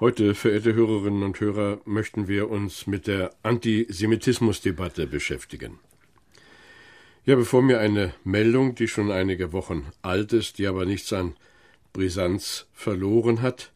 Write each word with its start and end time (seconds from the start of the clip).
Heute, 0.00 0.34
verehrte 0.34 0.72
Hörerinnen 0.72 1.22
und 1.22 1.38
Hörer, 1.40 1.78
möchten 1.84 2.26
wir 2.26 2.48
uns 2.48 2.86
mit 2.86 3.06
der 3.06 3.34
Antisemitismusdebatte 3.42 5.06
beschäftigen. 5.06 5.78
Ich 7.26 7.30
habe 7.30 7.44
vor 7.44 7.60
mir 7.60 7.80
eine 7.80 8.14
Meldung, 8.24 8.74
die 8.74 8.88
schon 8.88 9.10
einige 9.10 9.52
Wochen 9.52 9.92
alt 10.00 10.32
ist, 10.32 10.56
die 10.56 10.66
aber 10.66 10.86
nichts 10.86 11.12
an 11.12 11.34
Brisanz 11.92 12.66
verloren 12.72 13.42
hat. 13.42 13.72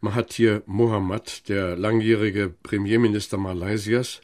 Mahathir 0.00 0.64
Mohamad, 0.66 1.48
der 1.48 1.76
langjährige 1.76 2.52
Premierminister 2.64 3.38
Malaysias, 3.38 4.20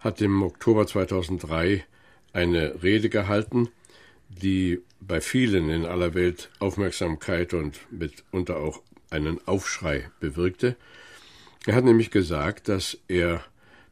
hat 0.00 0.20
im 0.20 0.42
Oktober 0.42 0.84
2003 0.84 1.84
eine 2.32 2.82
Rede 2.82 3.08
gehalten, 3.08 3.68
die 4.28 4.80
bei 5.00 5.20
vielen 5.20 5.70
in 5.70 5.84
aller 5.86 6.14
Welt 6.14 6.50
Aufmerksamkeit 6.58 7.54
und 7.54 7.78
mitunter 7.92 8.56
auch 8.56 8.82
einen 9.10 9.46
Aufschrei 9.46 10.10
bewirkte. 10.20 10.76
Er 11.66 11.74
hat 11.74 11.84
nämlich 11.84 12.10
gesagt, 12.10 12.68
dass 12.68 12.98
er 13.08 13.44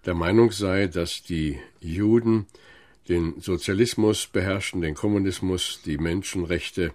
der 0.06 0.14
Meinung 0.14 0.52
sei, 0.52 0.86
dass 0.86 1.22
die 1.22 1.58
Juden 1.80 2.46
den 3.08 3.40
Sozialismus 3.40 4.26
beherrschen, 4.26 4.80
den 4.80 4.94
Kommunismus, 4.94 5.80
die 5.84 5.98
Menschenrechte 5.98 6.94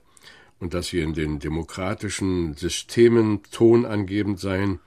und 0.59 0.73
dass 0.73 0.87
sie 0.87 1.01
in 1.01 1.13
den 1.13 1.39
demokratischen 1.39 2.53
Systemen 2.55 3.41
tonangebend 3.51 4.39
seien 4.39 4.79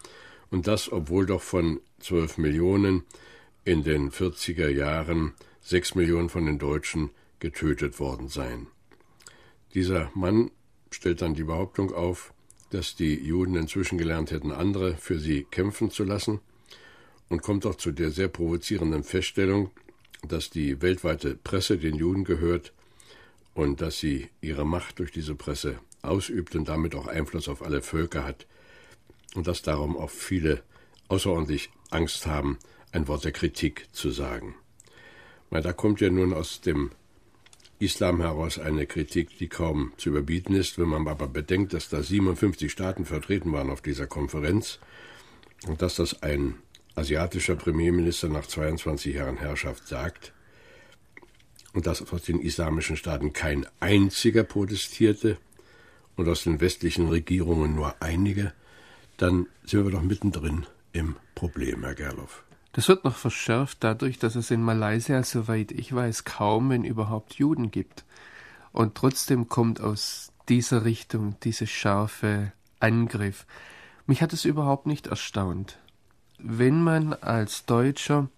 und 0.50 0.66
das, 0.66 0.90
obwohl 0.90 1.26
doch 1.26 1.42
von 1.42 1.80
zwölf 1.98 2.38
Millionen 2.38 3.04
in 3.64 3.82
den 3.82 4.10
40er 4.10 4.68
Jahren 4.68 5.34
sechs 5.60 5.94
Millionen 5.94 6.28
von 6.28 6.46
den 6.46 6.58
Deutschen 6.58 7.10
getötet 7.40 7.98
worden 7.98 8.28
seien. 8.28 8.68
Dieser 9.74 10.10
Mann 10.14 10.50
stellt 10.90 11.20
dann 11.20 11.34
die 11.34 11.44
Behauptung 11.44 11.92
auf, 11.92 12.32
dass 12.70 12.96
die 12.96 13.14
Juden 13.14 13.54
inzwischen 13.54 13.98
gelernt 13.98 14.30
hätten, 14.30 14.52
andere 14.52 14.96
für 14.96 15.18
sie 15.18 15.44
kämpfen 15.44 15.90
zu 15.90 16.04
lassen, 16.04 16.40
und 17.28 17.42
kommt 17.42 17.66
auch 17.66 17.74
zu 17.74 17.92
der 17.92 18.10
sehr 18.10 18.28
provozierenden 18.28 19.02
Feststellung, 19.02 19.70
dass 20.26 20.50
die 20.50 20.80
weltweite 20.82 21.34
Presse 21.34 21.78
den 21.78 21.96
Juden 21.96 22.24
gehört 22.24 22.72
und 23.54 23.80
dass 23.80 23.98
sie 23.98 24.28
ihre 24.40 24.64
Macht 24.64 24.98
durch 24.98 25.12
diese 25.12 25.34
Presse 25.34 25.78
ausübt 26.02 26.54
und 26.54 26.68
damit 26.68 26.94
auch 26.94 27.06
Einfluss 27.06 27.48
auf 27.48 27.62
alle 27.62 27.82
Völker 27.82 28.24
hat 28.24 28.46
und 29.34 29.46
dass 29.46 29.62
darum 29.62 29.96
auch 29.96 30.10
viele 30.10 30.62
außerordentlich 31.08 31.70
Angst 31.90 32.26
haben, 32.26 32.58
ein 32.92 33.08
Wort 33.08 33.24
der 33.24 33.32
Kritik 33.32 33.88
zu 33.92 34.10
sagen. 34.10 34.54
Weil 35.50 35.62
da 35.62 35.72
kommt 35.72 36.00
ja 36.00 36.10
nun 36.10 36.32
aus 36.32 36.60
dem 36.60 36.90
Islam 37.78 38.20
heraus 38.20 38.58
eine 38.58 38.86
Kritik, 38.86 39.36
die 39.38 39.48
kaum 39.48 39.92
zu 39.98 40.08
überbieten 40.08 40.54
ist, 40.54 40.78
wenn 40.78 40.88
man 40.88 41.06
aber 41.08 41.28
bedenkt, 41.28 41.74
dass 41.74 41.88
da 41.88 42.02
57 42.02 42.72
Staaten 42.72 43.04
vertreten 43.04 43.52
waren 43.52 43.70
auf 43.70 43.82
dieser 43.82 44.06
Konferenz 44.06 44.78
und 45.66 45.82
dass 45.82 45.96
das 45.96 46.22
ein 46.22 46.54
asiatischer 46.94 47.56
Premierminister 47.56 48.28
nach 48.28 48.46
22 48.46 49.14
Jahren 49.14 49.36
Herrschaft 49.36 49.86
sagt 49.86 50.32
und 51.74 51.86
dass 51.86 52.10
aus 52.10 52.22
den 52.22 52.40
islamischen 52.40 52.96
Staaten 52.96 53.34
kein 53.34 53.66
einziger 53.80 54.44
protestierte 54.44 55.36
und 56.16 56.26
aus 56.28 56.44
den 56.44 56.62
westlichen 56.62 57.08
Regierungen 57.08 57.74
nur 57.74 57.94
einige, 58.00 58.54
dann 59.18 59.46
sind 59.64 59.84
wir 59.84 59.90
doch 59.90 60.02
mittendrin 60.02 60.66
im 60.92 61.16
Problem, 61.34 61.84
Herr 61.84 61.94
Gerloff. 61.94 62.45
Das 62.76 62.88
wird 62.88 63.04
noch 63.04 63.16
verschärft 63.16 63.78
dadurch, 63.80 64.18
dass 64.18 64.34
es 64.34 64.50
in 64.50 64.62
Malaysia, 64.62 65.22
soweit 65.22 65.72
ich 65.72 65.94
weiß, 65.94 66.24
kaum, 66.24 66.68
wenn 66.68 66.84
überhaupt 66.84 67.36
Juden 67.36 67.70
gibt. 67.70 68.04
Und 68.70 68.94
trotzdem 68.94 69.48
kommt 69.48 69.80
aus 69.80 70.30
dieser 70.50 70.84
Richtung 70.84 71.40
dieser 71.42 71.66
scharfe 71.66 72.52
Angriff. 72.78 73.46
Mich 74.06 74.20
hat 74.20 74.34
es 74.34 74.44
überhaupt 74.44 74.84
nicht 74.84 75.06
erstaunt. 75.06 75.78
Wenn 76.38 76.84
man 76.84 77.14
als 77.14 77.64
Deutscher 77.64 78.28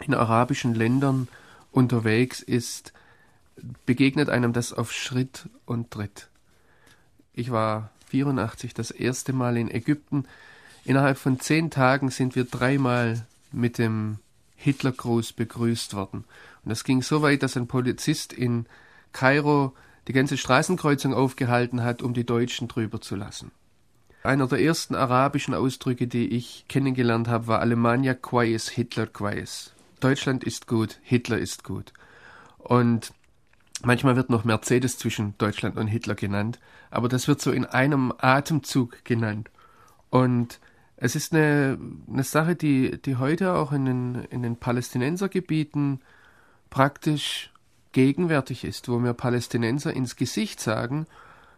in 0.00 0.12
arabischen 0.12 0.74
Ländern 0.74 1.28
unterwegs 1.70 2.40
ist, 2.40 2.92
begegnet 3.86 4.28
einem 4.28 4.52
das 4.52 4.72
auf 4.72 4.90
Schritt 4.90 5.48
und 5.66 5.92
Tritt. 5.92 6.26
Ich 7.32 7.52
war 7.52 7.90
84 8.08 8.74
das 8.74 8.90
erste 8.90 9.32
Mal 9.32 9.56
in 9.56 9.70
Ägypten. 9.70 10.24
Innerhalb 10.84 11.16
von 11.16 11.38
zehn 11.38 11.70
Tagen 11.70 12.10
sind 12.10 12.34
wir 12.34 12.42
dreimal 12.44 13.24
mit 13.52 13.78
dem 13.78 14.18
Hitlergruß 14.56 15.32
begrüßt 15.32 15.94
worden. 15.94 16.24
Und 16.64 16.70
das 16.70 16.84
ging 16.84 17.02
so 17.02 17.22
weit, 17.22 17.42
dass 17.42 17.56
ein 17.56 17.66
Polizist 17.66 18.32
in 18.32 18.66
Kairo 19.12 19.74
die 20.08 20.12
ganze 20.12 20.36
Straßenkreuzung 20.36 21.14
aufgehalten 21.14 21.82
hat, 21.82 22.02
um 22.02 22.14
die 22.14 22.26
Deutschen 22.26 22.68
drüber 22.68 23.00
zu 23.00 23.16
lassen. 23.16 23.50
Einer 24.24 24.46
der 24.46 24.60
ersten 24.60 24.94
arabischen 24.94 25.52
Ausdrücke, 25.52 26.06
die 26.06 26.28
ich 26.28 26.64
kennengelernt 26.68 27.28
habe, 27.28 27.48
war 27.48 27.60
Alemannia 27.60 28.14
quais, 28.14 28.68
Hitler 28.68 29.06
quais. 29.06 29.72
Deutschland 29.98 30.44
ist 30.44 30.66
gut, 30.68 30.98
Hitler 31.02 31.38
ist 31.38 31.64
gut. 31.64 31.92
Und 32.58 33.12
manchmal 33.82 34.14
wird 34.14 34.30
noch 34.30 34.44
Mercedes 34.44 34.96
zwischen 34.96 35.36
Deutschland 35.38 35.76
und 35.76 35.88
Hitler 35.88 36.14
genannt, 36.14 36.60
aber 36.90 37.08
das 37.08 37.26
wird 37.26 37.40
so 37.40 37.50
in 37.50 37.64
einem 37.64 38.12
Atemzug 38.16 39.04
genannt. 39.04 39.50
Und 40.10 40.60
es 41.04 41.16
ist 41.16 41.34
eine, 41.34 41.80
eine 42.08 42.22
Sache, 42.22 42.54
die, 42.54 43.02
die 43.02 43.16
heute 43.16 43.54
auch 43.54 43.72
in 43.72 43.86
den, 43.86 44.14
in 44.30 44.44
den 44.44 44.54
Palästinensergebieten 44.56 46.00
praktisch 46.70 47.50
gegenwärtig 47.90 48.62
ist, 48.62 48.88
wo 48.88 49.00
mir 49.00 49.12
Palästinenser 49.12 49.92
ins 49.92 50.14
Gesicht 50.14 50.60
sagen, 50.60 51.06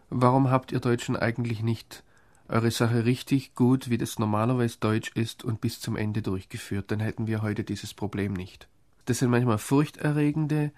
warum 0.08 0.50
habt 0.50 0.72
ihr 0.72 0.80
Deutschen 0.80 1.14
eigentlich 1.14 1.62
nicht 1.62 2.04
eure 2.48 2.70
Sache 2.70 3.04
richtig 3.04 3.54
gut, 3.54 3.90
wie 3.90 3.98
das 3.98 4.18
normalerweise 4.18 4.78
Deutsch 4.80 5.12
ist, 5.14 5.44
und 5.44 5.60
bis 5.60 5.78
zum 5.78 5.96
Ende 5.96 6.22
durchgeführt, 6.22 6.90
dann 6.90 7.00
hätten 7.00 7.26
wir 7.26 7.42
heute 7.42 7.64
dieses 7.64 7.92
Problem 7.92 8.32
nicht. 8.32 8.66
Das 9.04 9.18
sind 9.18 9.28
manchmal 9.28 9.58
furchterregende, 9.58 10.72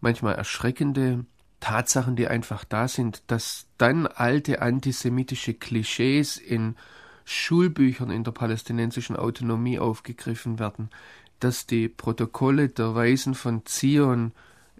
manchmal 0.00 0.36
erschreckende 0.36 1.24
Tatsachen, 1.58 2.14
die 2.14 2.28
einfach 2.28 2.62
da 2.62 2.86
sind, 2.86 3.24
dass 3.26 3.66
dann 3.76 4.06
alte 4.06 4.62
antisemitische 4.62 5.54
Klischees 5.54 6.36
in 6.36 6.76
Schulbüchern 7.24 8.10
in 8.10 8.24
der 8.24 8.32
palästinensischen 8.32 9.16
Autonomie 9.16 9.78
aufgegriffen 9.78 10.58
werden, 10.58 10.90
dass 11.40 11.66
die 11.66 11.88
Protokolle 11.88 12.68
der 12.68 12.94
Weisen 12.94 13.34
von 13.34 13.64
Zion 13.66 14.32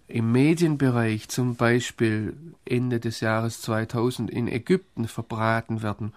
im 0.09 0.31
Medienbereich 0.33 1.29
zum 1.29 1.57
Beispiel 1.57 2.37
Ende 2.65 3.01
des 3.01 3.21
Jahres 3.21 3.61
2000 3.63 4.31
in 4.31 4.49
Ägypten 4.49 5.09
verbraten 5.09 5.83
werden, 5.83 6.13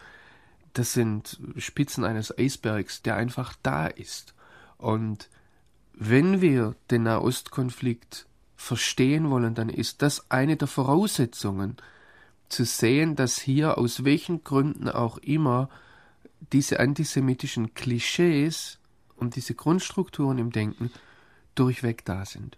das 0.73 0.93
sind 0.93 1.39
Spitzen 1.57 2.03
eines 2.03 2.37
Eisbergs, 2.37 3.01
der 3.01 3.15
einfach 3.15 3.53
da 3.63 3.87
ist. 3.87 4.33
Und 4.77 5.29
wenn 5.93 6.41
wir 6.41 6.75
den 6.91 7.03
Nahostkonflikt 7.03 8.25
verstehen 8.57 9.29
wollen, 9.29 9.55
dann 9.55 9.69
ist 9.69 10.01
das 10.01 10.29
eine 10.29 10.57
der 10.57 10.67
Voraussetzungen, 10.67 11.77
zu 12.49 12.63
sehen, 12.65 13.15
dass 13.15 13.39
hier 13.39 13.77
aus 13.77 14.03
welchen 14.03 14.43
Gründen 14.43 14.89
auch 14.89 15.17
immer 15.17 15.69
diese 16.53 16.79
antisemitischen 16.79 17.73
Klischees 17.73 18.79
und 19.15 19.35
diese 19.35 19.55
Grundstrukturen 19.55 20.37
im 20.37 20.51
Denken 20.51 20.91
durchweg 21.55 22.05
da 22.05 22.25
sind. 22.25 22.57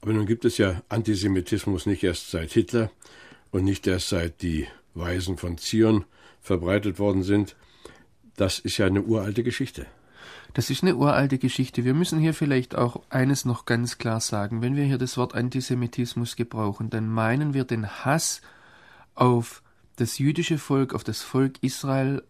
Aber 0.00 0.12
nun 0.12 0.26
gibt 0.26 0.44
es 0.44 0.58
ja 0.58 0.82
Antisemitismus 0.88 1.86
nicht 1.86 2.04
erst 2.04 2.30
seit 2.30 2.52
Hitler 2.52 2.90
und 3.50 3.64
nicht 3.64 3.86
erst 3.86 4.08
seit 4.08 4.42
die 4.42 4.66
Weisen 4.94 5.36
von 5.36 5.58
Zion 5.58 6.04
verbreitet 6.40 6.98
worden 6.98 7.22
sind. 7.22 7.56
Das 8.36 8.58
ist 8.58 8.78
ja 8.78 8.86
eine 8.86 9.02
uralte 9.02 9.42
Geschichte. 9.42 9.86
Das 10.54 10.70
ist 10.70 10.82
eine 10.82 10.96
uralte 10.96 11.38
Geschichte. 11.38 11.84
Wir 11.84 11.94
müssen 11.94 12.18
hier 12.18 12.34
vielleicht 12.34 12.74
auch 12.74 13.02
eines 13.10 13.44
noch 13.44 13.64
ganz 13.66 13.98
klar 13.98 14.20
sagen. 14.20 14.62
Wenn 14.62 14.76
wir 14.76 14.84
hier 14.84 14.98
das 14.98 15.16
Wort 15.16 15.34
Antisemitismus 15.34 16.36
gebrauchen, 16.36 16.90
dann 16.90 17.08
meinen 17.08 17.54
wir 17.54 17.64
den 17.64 17.86
Hass 17.86 18.40
auf 19.14 19.62
das 19.96 20.18
jüdische 20.18 20.58
Volk, 20.58 20.94
auf 20.94 21.04
das 21.04 21.22
Volk 21.22 21.54
Israel, 21.60 22.22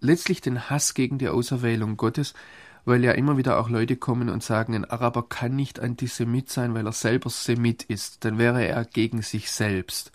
letztlich 0.00 0.40
den 0.40 0.70
Hass 0.70 0.94
gegen 0.94 1.18
die 1.18 1.28
Auserwählung 1.28 1.96
Gottes, 1.96 2.34
weil 2.84 3.04
ja 3.04 3.12
immer 3.12 3.36
wieder 3.36 3.58
auch 3.58 3.68
Leute 3.68 3.96
kommen 3.96 4.28
und 4.28 4.42
sagen, 4.42 4.74
ein 4.74 4.84
Araber 4.84 5.28
kann 5.28 5.54
nicht 5.54 5.80
Antisemit 5.80 6.50
sein, 6.50 6.74
weil 6.74 6.86
er 6.86 6.92
selber 6.92 7.30
Semit 7.30 7.82
ist, 7.84 8.24
dann 8.24 8.38
wäre 8.38 8.66
er 8.66 8.84
gegen 8.84 9.22
sich 9.22 9.50
selbst. 9.50 10.12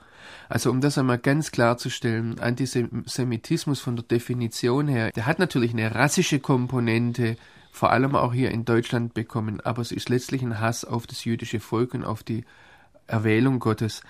Also 0.49 0.71
um 0.71 0.81
das 0.81 0.97
einmal 0.97 1.19
ganz 1.19 1.51
klarzustellen, 1.51 2.39
Antisemitismus 2.39 3.79
von 3.79 3.95
der 3.95 4.05
Definition 4.05 4.87
her, 4.87 5.11
der 5.11 5.25
hat 5.25 5.39
natürlich 5.39 5.71
eine 5.71 5.93
rassische 5.93 6.39
Komponente, 6.39 7.37
vor 7.71 7.91
allem 7.91 8.15
auch 8.15 8.33
hier 8.33 8.51
in 8.51 8.65
Deutschland 8.65 9.13
bekommen, 9.13 9.59
aber 9.61 9.81
es 9.81 9.91
ist 9.91 10.09
letztlich 10.09 10.41
ein 10.41 10.59
Hass 10.59 10.85
auf 10.85 11.07
das 11.07 11.25
jüdische 11.25 11.59
Volk 11.59 11.93
und 11.93 12.05
auf 12.05 12.23
die 12.23 12.45
Erwählung 13.05 13.59
Gottes. 13.59 14.01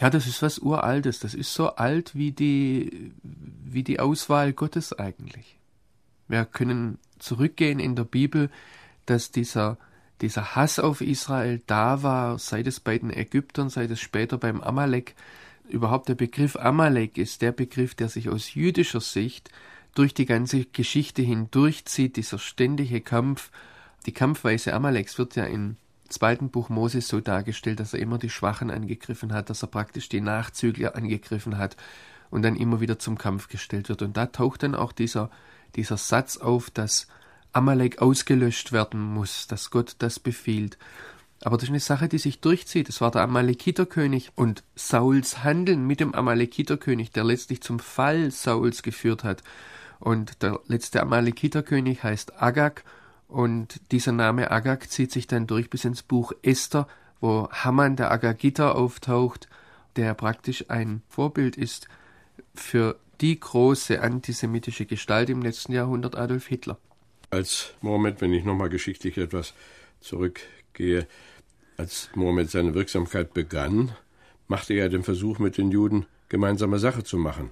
Ja, 0.00 0.10
das 0.10 0.26
ist 0.26 0.42
was 0.42 0.58
Uraltes. 0.58 1.20
Das 1.20 1.34
ist 1.34 1.54
so 1.54 1.76
alt 1.76 2.14
wie 2.14 2.32
die, 2.32 3.12
wie 3.22 3.82
die 3.82 4.00
Auswahl 4.00 4.52
Gottes 4.52 4.92
eigentlich. 4.92 5.58
Wir 6.28 6.44
können 6.44 6.98
zurückgehen 7.18 7.78
in 7.78 7.96
der 7.96 8.04
Bibel, 8.04 8.50
dass 9.06 9.30
dieser, 9.30 9.78
dieser 10.20 10.56
Hass 10.56 10.78
auf 10.78 11.00
Israel 11.00 11.62
da 11.66 12.02
war, 12.02 12.38
seit 12.38 12.66
es 12.66 12.80
bei 12.80 12.98
den 12.98 13.10
Ägyptern, 13.10 13.68
seit 13.70 13.90
es 13.90 14.00
später 14.00 14.38
beim 14.38 14.60
Amalek. 14.60 15.14
Überhaupt 15.68 16.08
der 16.08 16.14
Begriff 16.14 16.56
Amalek 16.56 17.18
ist 17.18 17.42
der 17.42 17.52
Begriff, 17.52 17.94
der 17.94 18.08
sich 18.08 18.28
aus 18.28 18.54
jüdischer 18.54 19.00
Sicht 19.00 19.50
durch 19.94 20.12
die 20.12 20.26
ganze 20.26 20.64
Geschichte 20.64 21.22
hindurchzieht, 21.22 22.16
dieser 22.16 22.38
ständige 22.38 23.00
Kampf. 23.00 23.50
Die 24.06 24.12
Kampfweise 24.12 24.74
Amaleks 24.74 25.18
wird 25.18 25.36
ja 25.36 25.44
in 25.44 25.76
zweiten 26.08 26.50
Buch 26.50 26.68
Moses 26.68 27.08
so 27.08 27.20
dargestellt, 27.20 27.80
dass 27.80 27.94
er 27.94 28.00
immer 28.00 28.18
die 28.18 28.30
Schwachen 28.30 28.70
angegriffen 28.70 29.32
hat, 29.32 29.50
dass 29.50 29.62
er 29.62 29.68
praktisch 29.68 30.08
die 30.08 30.20
Nachzügler 30.20 30.96
angegriffen 30.96 31.58
hat 31.58 31.76
und 32.30 32.42
dann 32.42 32.56
immer 32.56 32.80
wieder 32.80 32.98
zum 32.98 33.18
Kampf 33.18 33.48
gestellt 33.48 33.88
wird. 33.88 34.02
Und 34.02 34.16
da 34.16 34.26
taucht 34.26 34.62
dann 34.62 34.74
auch 34.74 34.92
dieser, 34.92 35.30
dieser 35.76 35.96
Satz 35.96 36.36
auf, 36.36 36.70
dass 36.70 37.06
Amalek 37.52 38.02
ausgelöscht 38.02 38.72
werden 38.72 39.00
muss, 39.00 39.46
dass 39.46 39.70
Gott 39.70 39.96
das 39.98 40.18
befiehlt. 40.18 40.76
Aber 41.42 41.56
das 41.56 41.64
ist 41.64 41.70
eine 41.70 41.80
Sache, 41.80 42.08
die 42.08 42.18
sich 42.18 42.40
durchzieht. 42.40 42.88
Es 42.88 43.00
war 43.00 43.10
der 43.10 43.22
Amalekiterkönig 43.22 44.32
und 44.34 44.64
Sauls 44.74 45.44
Handeln 45.44 45.86
mit 45.86 46.00
dem 46.00 46.14
Amalekiterkönig, 46.14 47.10
der 47.10 47.24
letztlich 47.24 47.60
zum 47.60 47.78
Fall 47.78 48.30
Sauls 48.30 48.82
geführt 48.82 49.24
hat. 49.24 49.42
Und 50.00 50.42
der 50.42 50.60
letzte 50.66 51.02
Amalekiterkönig 51.02 52.02
heißt 52.02 52.42
Agag 52.42 52.82
und 53.28 53.80
dieser 53.90 54.12
Name 54.12 54.50
Agag 54.50 54.88
zieht 54.88 55.12
sich 55.12 55.26
dann 55.26 55.46
durch 55.46 55.70
bis 55.70 55.84
ins 55.84 56.02
Buch 56.02 56.32
Esther, 56.42 56.86
wo 57.20 57.48
Haman 57.50 57.96
der 57.96 58.10
Agagiter 58.10 58.76
auftaucht, 58.76 59.48
der 59.96 60.14
praktisch 60.14 60.66
ein 60.68 61.02
Vorbild 61.08 61.56
ist 61.56 61.88
für 62.54 62.98
die 63.20 63.38
große 63.38 64.00
antisemitische 64.00 64.86
Gestalt 64.86 65.30
im 65.30 65.42
letzten 65.42 65.72
Jahrhundert 65.72 66.16
Adolf 66.16 66.46
Hitler. 66.46 66.78
Als 67.30 67.74
Mohammed, 67.80 68.20
wenn 68.20 68.32
ich 68.32 68.44
nochmal 68.44 68.68
geschichtlich 68.68 69.18
etwas 69.18 69.54
zurückgehe, 70.00 71.06
als 71.76 72.10
Mohammed 72.14 72.50
seine 72.50 72.74
Wirksamkeit 72.74 73.34
begann, 73.34 73.92
machte 74.46 74.74
er 74.74 74.88
den 74.88 75.02
Versuch, 75.02 75.38
mit 75.38 75.58
den 75.58 75.70
Juden 75.70 76.06
gemeinsame 76.28 76.78
Sache 76.78 77.04
zu 77.04 77.16
machen. 77.16 77.50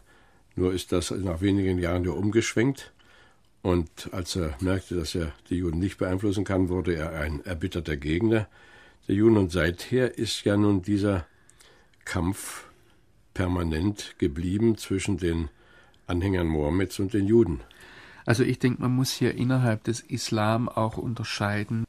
Nur 0.55 0.73
ist 0.73 0.93
das 0.93 1.11
nach 1.11 1.41
wenigen 1.41 1.79
Jahren 1.79 2.05
ja 2.05 2.11
umgeschwenkt 2.11 2.93
und 3.63 4.13
als 4.13 4.35
er 4.35 4.57
merkte, 4.61 4.97
dass 4.97 5.15
er 5.15 5.33
die 5.49 5.57
Juden 5.57 5.79
nicht 5.79 5.99
beeinflussen 5.99 6.45
kann, 6.45 6.69
wurde 6.69 6.97
er 6.97 7.13
ein 7.13 7.45
erbitterter 7.45 7.97
Gegner 7.97 8.49
der 9.07 9.15
Juden. 9.15 9.37
Und 9.37 9.53
seither 9.53 10.19
ist 10.19 10.45
ja 10.45 10.57
nun 10.57 10.83
dieser 10.83 11.27
Kampf 12.05 12.65
permanent 13.35 14.17
geblieben 14.19 14.77
zwischen 14.77 15.17
den 15.17 15.49
Anhängern 16.09 16.49
Mohammeds 16.49 16.99
und 16.99 17.15
den 17.15 17.27
Juden. 17.27 17.61
Also 18.27 18.43
ich 18.43 18.59
denke, 18.59 18.83
man 18.83 18.95
muss 18.95 19.13
hier 19.13 19.35
innerhalb 19.35 19.85
des 19.85 20.01
Islam 20.01 20.69
auch 20.69 20.99
unterscheiden. 20.99 21.85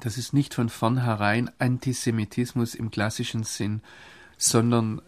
Das 0.00 0.18
ist 0.18 0.32
nicht 0.32 0.54
von 0.54 0.68
vornherein 0.68 1.50
Antisemitismus 1.58 2.74
im 2.74 2.90
klassischen 2.90 3.44
Sinn, 3.44 3.82
sondern 4.36 5.00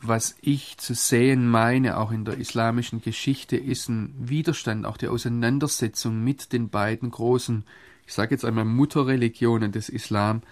was 0.00 0.36
ich 0.40 0.78
zu 0.78 0.94
sehen 0.94 1.48
meine, 1.48 1.98
auch 1.98 2.10
in 2.10 2.24
der 2.24 2.38
islamischen 2.38 3.00
Geschichte, 3.00 3.56
ist 3.56 3.88
ein 3.88 4.14
Widerstand, 4.18 4.86
auch 4.86 4.96
die 4.96 5.08
Auseinandersetzung 5.08 6.22
mit 6.22 6.52
den 6.52 6.68
beiden 6.68 7.10
großen, 7.10 7.64
ich 8.06 8.14
sage 8.14 8.34
jetzt 8.34 8.44
einmal 8.44 8.64
Mutterreligionen 8.64 9.72
des 9.72 9.88
Islam, 9.88 10.42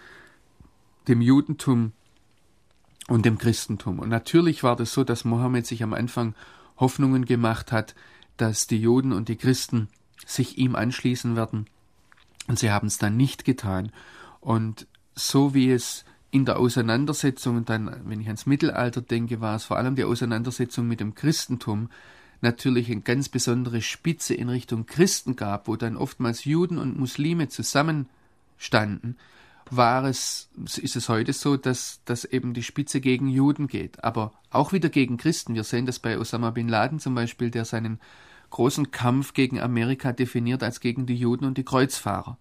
dem 1.09 1.21
Judentum 1.21 1.93
und 3.09 3.25
dem 3.25 3.39
Christentum. 3.39 3.99
Und 3.99 4.09
natürlich 4.09 4.63
war 4.63 4.77
das 4.77 4.93
so, 4.93 5.05
dass 5.05 5.25
Mohammed 5.25 5.67
sich 5.67 5.83
am 5.83 5.95
Anfang 5.95 6.35
Hoffnungen 6.77 7.25
gemacht 7.25 7.73
hat, 7.73 7.95
dass 8.37 8.67
die 8.67 8.81
Juden 8.81 9.13
und 9.13 9.29
die 9.29 9.37
Christen 9.37 9.89
sich 10.27 10.59
ihm 10.59 10.75
anschließen 10.75 11.37
werden. 11.37 11.67
Und 12.49 12.59
sie 12.59 12.71
haben 12.71 12.89
es 12.89 12.99
dann 12.99 13.17
nicht 13.17 13.45
getan. 13.45 13.93
Und 14.41 14.87
so 15.15 15.55
wie 15.55 15.71
es 15.71 16.05
in 16.31 16.45
der 16.45 16.59
Auseinandersetzung, 16.59 17.65
dann, 17.65 18.03
wenn 18.05 18.21
ich 18.21 18.27
ans 18.27 18.47
Mittelalter 18.47 19.01
denke, 19.01 19.41
war 19.41 19.57
es 19.57 19.65
vor 19.65 19.77
allem 19.77 19.97
die 19.97 20.05
Auseinandersetzung 20.05 20.87
mit 20.87 21.01
dem 21.01 21.15
Christentum, 21.15 21.89
natürlich 22.41 22.91
eine 22.91 23.01
ganz 23.01 23.29
besondere 23.29 23.81
Spitze 23.81 24.35
in 24.35 24.49
Richtung 24.49 24.87
Christen 24.87 25.37
gab, 25.37 25.69
wo 25.69 25.77
dann 25.77 25.97
oftmals 25.97 26.45
Juden 26.45 26.79
und 26.79 26.99
Muslime 26.99 27.49
zusammenstanden, 27.49 29.17
war 29.71 30.05
es, 30.05 30.49
ist 30.77 30.97
es 30.97 31.09
heute 31.09 31.33
so, 31.33 31.57
dass, 31.57 32.01
dass 32.05 32.25
eben 32.25 32.55
die 32.55 32.63
Spitze 32.63 33.01
gegen 33.01 33.29
Juden 33.29 33.67
geht, 33.67 34.05
aber 34.05 34.33
auch 34.51 34.73
wieder 34.73 34.89
gegen 34.89 35.17
Christen. 35.17 35.55
Wir 35.55 35.65
sehen 35.65 35.87
das 35.87 35.99
bei 35.99 36.19
Osama 36.19 36.51
bin 36.51 36.69
Laden 36.69 37.01
zum 37.01 37.15
Beispiel, 37.15 37.51
der 37.51 37.65
seinen 37.65 37.99
großen 38.51 38.93
Kampf 38.93 39.35
gegen 39.35 39.61
Amerika 39.61 40.13
definiert 40.13 40.63
als 40.63 40.81
gegen 40.81 41.07
die 41.07 41.17
Juden 41.17 41.47
und 41.47 41.59
die 41.59 41.65
Kreuzfahrer. 41.65 42.39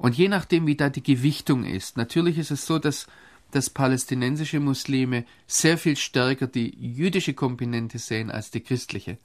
Und 0.00 0.16
je 0.16 0.28
nachdem, 0.28 0.66
wie 0.66 0.76
da 0.76 0.88
die 0.88 1.02
Gewichtung 1.02 1.62
ist, 1.62 1.98
natürlich 1.98 2.38
ist 2.38 2.50
es 2.50 2.64
so, 2.64 2.78
dass, 2.78 3.06
dass 3.50 3.68
palästinensische 3.68 4.58
Muslime 4.58 5.26
sehr 5.46 5.76
viel 5.76 5.94
stärker 5.94 6.46
die 6.46 6.74
jüdische 6.74 7.34
Komponente 7.34 7.98
sehen 7.98 8.30
als 8.30 8.50
die 8.50 8.62
christliche. 8.62 9.18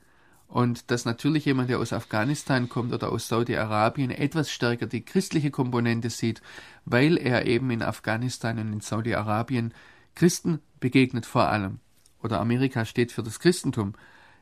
Und 0.50 0.92
dass 0.92 1.06
natürlich 1.06 1.45
jemand, 1.45 1.69
der 1.69 1.80
aus 1.80 1.94
Afghanistan 1.94 2.68
kommt 2.68 2.92
oder 2.92 3.10
aus 3.13 3.30
Saudi-Arabien, 3.30 4.12
etwas 4.12 4.51
stärker 4.51 4.86
die 4.86 5.06
christliche 5.06 5.50
Komponente 5.50 6.10
sieht, 6.10 6.42
weil 6.83 7.16
er 7.16 7.45
eben 7.45 7.72
in 7.72 7.81
Afghanistan 7.81 8.60
und 8.60 8.74
in 8.74 8.81
Saudi-Arabien 8.81 9.74
Christen 10.13 10.60
begegnet 10.81 11.25
vor 11.25 11.48
allem. 11.48 11.80
Oder 12.22 12.42
Amerika 12.42 12.83
steht 12.83 13.13
für 13.13 13.24
das 13.24 13.39
Christentum. 13.39 13.94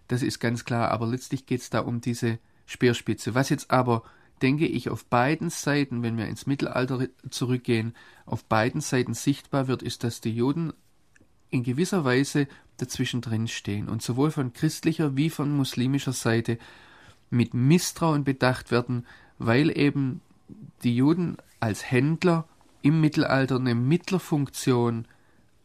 Das 0.08 0.24
ist 0.24 0.40
ganz 0.40 0.66
klar, 0.66 0.90
aber 0.90 1.06
letztlich 1.06 1.46
geht 1.46 1.62
es 1.62 1.70
da 1.70 1.82
um 1.82 2.02
diese 2.02 2.40
Speerspitze. 2.66 3.36
Was 3.36 3.50
jetzt 3.50 3.70
aber 3.70 4.02
denke 4.44 4.68
ich, 4.68 4.90
auf 4.90 5.06
beiden 5.06 5.50
Seiten, 5.50 6.04
wenn 6.04 6.18
wir 6.18 6.28
ins 6.28 6.46
Mittelalter 6.46 7.08
zurückgehen, 7.30 7.96
auf 8.26 8.44
beiden 8.44 8.82
Seiten 8.82 9.14
sichtbar 9.14 9.68
wird, 9.68 9.82
ist, 9.82 10.04
dass 10.04 10.22
die 10.22 10.36
Juden 10.36 10.74
in 11.50 11.64
gewisser 11.64 12.04
Weise 12.04 12.48
dazwischen 12.78 13.22
drin 13.22 13.48
stehen 13.48 13.88
und 13.88 14.02
sowohl 14.02 14.32
von 14.32 14.54
christlicher 14.54 15.16
wie 15.16 15.30
von 15.30 15.56
muslimischer 15.56 16.14
Seite 16.14 16.58
mit 17.30 17.54
Misstrauen 17.54 18.24
bedacht 18.24 18.70
werden, 18.70 19.06
weil 19.38 19.76
eben 19.78 20.22
die 20.84 20.96
Juden 20.96 21.38
als 21.60 21.90
Händler 21.90 22.48
im 22.82 23.00
Mittelalter 23.00 23.56
eine 23.56 23.76
Mittlerfunktion 23.76 25.06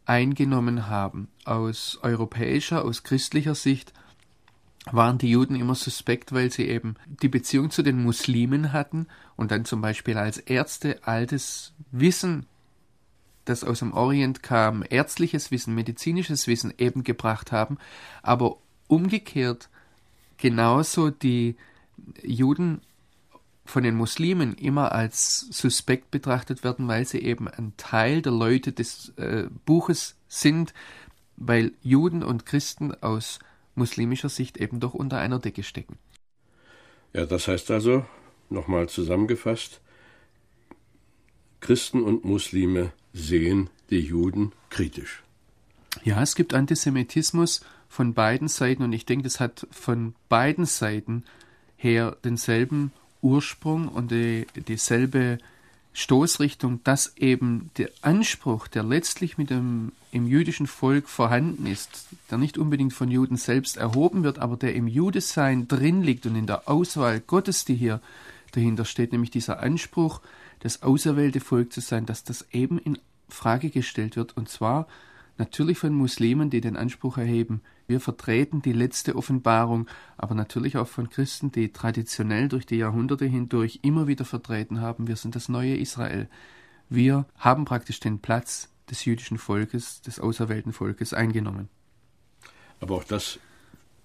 eingenommen 0.05 0.87
haben. 0.87 1.27
Aus 1.43 1.99
europäischer, 2.01 2.85
aus 2.85 3.03
christlicher 3.03 3.55
Sicht 3.55 3.93
waren 4.85 5.17
die 5.17 5.29
Juden 5.29 5.55
immer 5.55 5.75
suspekt, 5.75 6.31
weil 6.31 6.51
sie 6.51 6.67
eben 6.67 6.95
die 7.21 7.27
Beziehung 7.27 7.69
zu 7.69 7.83
den 7.83 8.01
Muslimen 8.01 8.71
hatten 8.71 9.07
und 9.35 9.51
dann 9.51 9.65
zum 9.65 9.81
Beispiel 9.81 10.17
als 10.17 10.37
Ärzte 10.37 10.99
altes 11.03 11.73
Wissen, 11.91 12.45
das 13.45 13.63
aus 13.63 13.79
dem 13.79 13.93
Orient 13.93 14.43
kam, 14.43 14.83
ärztliches 14.87 15.51
Wissen, 15.51 15.75
medizinisches 15.75 16.47
Wissen 16.47 16.73
eben 16.77 17.03
gebracht 17.03 17.51
haben, 17.51 17.77
aber 18.21 18.57
umgekehrt 18.87 19.69
genauso 20.37 21.09
die 21.09 21.55
Juden 22.23 22.81
von 23.65 23.83
den 23.83 23.95
Muslimen 23.95 24.55
immer 24.55 24.93
als 24.93 25.41
suspekt 25.51 26.09
betrachtet 26.09 26.63
werden, 26.63 26.87
weil 26.87 27.05
sie 27.05 27.19
eben 27.19 27.47
ein 27.47 27.73
Teil 27.77 28.21
der 28.21 28.31
Leute 28.31 28.71
des 28.71 29.09
äh, 29.17 29.47
Buches 29.65 30.15
sind, 30.27 30.73
weil 31.37 31.73
Juden 31.81 32.23
und 32.23 32.45
Christen 32.45 32.93
aus 32.95 33.39
muslimischer 33.79 34.29
Sicht 34.29 34.57
eben 34.57 34.79
doch 34.79 34.93
unter 34.93 35.17
einer 35.17 35.39
Decke 35.39 35.63
stecken. 35.63 35.97
Ja, 37.13 37.25
das 37.25 37.47
heißt 37.47 37.71
also, 37.71 38.05
nochmal 38.49 38.87
zusammengefasst, 38.87 39.81
Christen 41.59 42.03
und 42.03 42.23
Muslime 42.23 42.93
sehen 43.13 43.69
die 43.89 43.99
Juden 43.99 44.53
kritisch. 44.69 45.23
Ja, 46.03 46.21
es 46.21 46.35
gibt 46.35 46.53
Antisemitismus 46.53 47.61
von 47.89 48.13
beiden 48.13 48.47
Seiten 48.47 48.83
und 48.83 48.93
ich 48.93 49.05
denke, 49.05 49.23
das 49.23 49.39
hat 49.39 49.67
von 49.71 50.13
beiden 50.29 50.65
Seiten 50.65 51.23
her 51.75 52.15
denselben 52.23 52.91
Ursprung 53.21 53.87
und 53.87 54.11
die, 54.11 54.45
dieselbe 54.67 55.39
Stoßrichtung, 55.93 56.81
dass 56.83 57.17
eben 57.17 57.71
der 57.77 57.89
Anspruch, 58.01 58.67
der 58.67 58.83
letztlich 58.83 59.37
mit 59.37 59.49
dem 59.49 59.91
im 60.11 60.27
jüdischen 60.27 60.67
Volk 60.67 61.07
vorhanden 61.07 61.65
ist, 61.65 62.07
der 62.31 62.37
nicht 62.37 62.57
unbedingt 62.57 62.93
von 62.93 63.11
Juden 63.11 63.37
selbst 63.37 63.77
erhoben 63.77 64.23
wird, 64.23 64.39
aber 64.39 64.57
der 64.57 64.75
im 64.75 64.87
Judesein 64.87 65.67
drin 65.67 66.01
liegt 66.01 66.25
und 66.25 66.35
in 66.35 66.47
der 66.47 66.67
Auswahl 66.67 67.19
Gottes, 67.19 67.65
die 67.65 67.75
hier 67.75 68.01
dahinter 68.51 68.85
steht, 68.85 69.11
nämlich 69.11 69.31
dieser 69.31 69.59
Anspruch, 69.61 70.21
das 70.61 70.81
auserwählte 70.81 71.39
Volk 71.39 71.71
zu 71.71 71.81
sein, 71.81 72.05
dass 72.05 72.23
das 72.23 72.45
eben 72.51 72.79
in 72.79 72.97
Frage 73.27 73.69
gestellt 73.69 74.15
wird. 74.15 74.35
Und 74.35 74.49
zwar 74.49 74.87
Natürlich 75.39 75.77
von 75.77 75.93
Muslimen, 75.93 76.49
die 76.49 76.59
den 76.59 76.75
Anspruch 76.75 77.17
erheben, 77.17 77.61
wir 77.87 78.01
vertreten 78.01 78.61
die 78.61 78.73
letzte 78.73 79.15
Offenbarung, 79.15 79.87
aber 80.17 80.35
natürlich 80.35 80.75
auch 80.75 80.89
von 80.89 81.09
Christen, 81.09 81.49
die 81.49 81.71
traditionell 81.71 82.49
durch 82.49 82.65
die 82.65 82.75
Jahrhunderte 82.75 83.23
hindurch 83.25 83.79
immer 83.81 84.05
wieder 84.05 84.25
vertreten 84.25 84.81
haben, 84.81 85.07
wir 85.07 85.15
sind 85.15 85.37
das 85.37 85.47
neue 85.47 85.77
Israel. 85.77 86.27
Wir 86.89 87.25
haben 87.37 87.63
praktisch 87.63 88.01
den 88.01 88.19
Platz 88.19 88.67
des 88.89 89.05
jüdischen 89.05 89.37
Volkes, 89.37 90.01
des 90.01 90.19
auserwählten 90.19 90.73
Volkes 90.73 91.13
eingenommen. 91.13 91.69
Aber 92.81 92.95
auch 92.95 93.05
das 93.05 93.39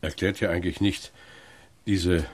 erklärt 0.03 0.39
ja 0.39 0.51
eigentlich 0.51 0.81
nicht 0.81 1.13
diese 1.85 2.27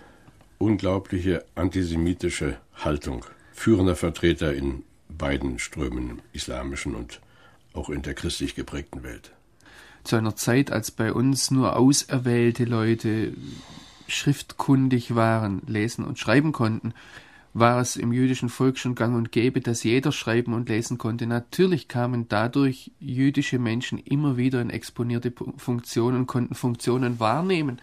unglaubliche 0.59 1.47
antisemitische 1.55 2.59
Haltung 2.75 3.25
führender 3.53 3.97
Vertreter 3.97 4.53
in 4.53 4.85
beiden 5.09 5.59
Strömen, 5.59 6.21
islamischen 6.35 6.95
und 6.95 7.23
auch 7.73 7.91
in 7.91 8.03
der 8.03 8.15
christlich 8.15 8.55
geprägten 8.55 9.03
Welt. 9.03 9.33
Zu 10.05 10.17
einer 10.17 10.35
Zeit, 10.37 10.73
als 10.73 10.91
bei 10.91 11.13
uns 11.13 11.51
nur 11.51 11.77
auserwählte 11.77 12.65
Leute 12.65 13.35
schriftkundig 14.09 15.15
waren, 15.15 15.63
lesen 15.67 16.05
und 16.05 16.19
schreiben 16.19 16.53
konnten, 16.53 16.95
war 17.53 17.81
es 17.81 17.97
im 17.97 18.13
jüdischen 18.13 18.49
Volk 18.49 18.79
schon 18.79 18.95
gang 18.95 19.17
und 19.17 19.33
gäbe, 19.33 19.61
dass 19.61 19.83
jeder 19.83 20.13
schreiben 20.13 20.55
und 20.55 20.69
lesen 20.69 20.99
konnte. 20.99 21.27
Natürlich 21.27 21.89
kamen 21.89 22.29
dadurch 22.29 22.93
jüdische 23.01 23.59
Menschen 23.59 23.99
immer 23.99 24.37
wieder 24.37 24.61
in 24.61 24.71
exponierte 24.71 25.33
Funktionen, 25.57 26.27
konnten 26.27 26.55
Funktionen 26.55 27.19
wahrnehmen, 27.19 27.81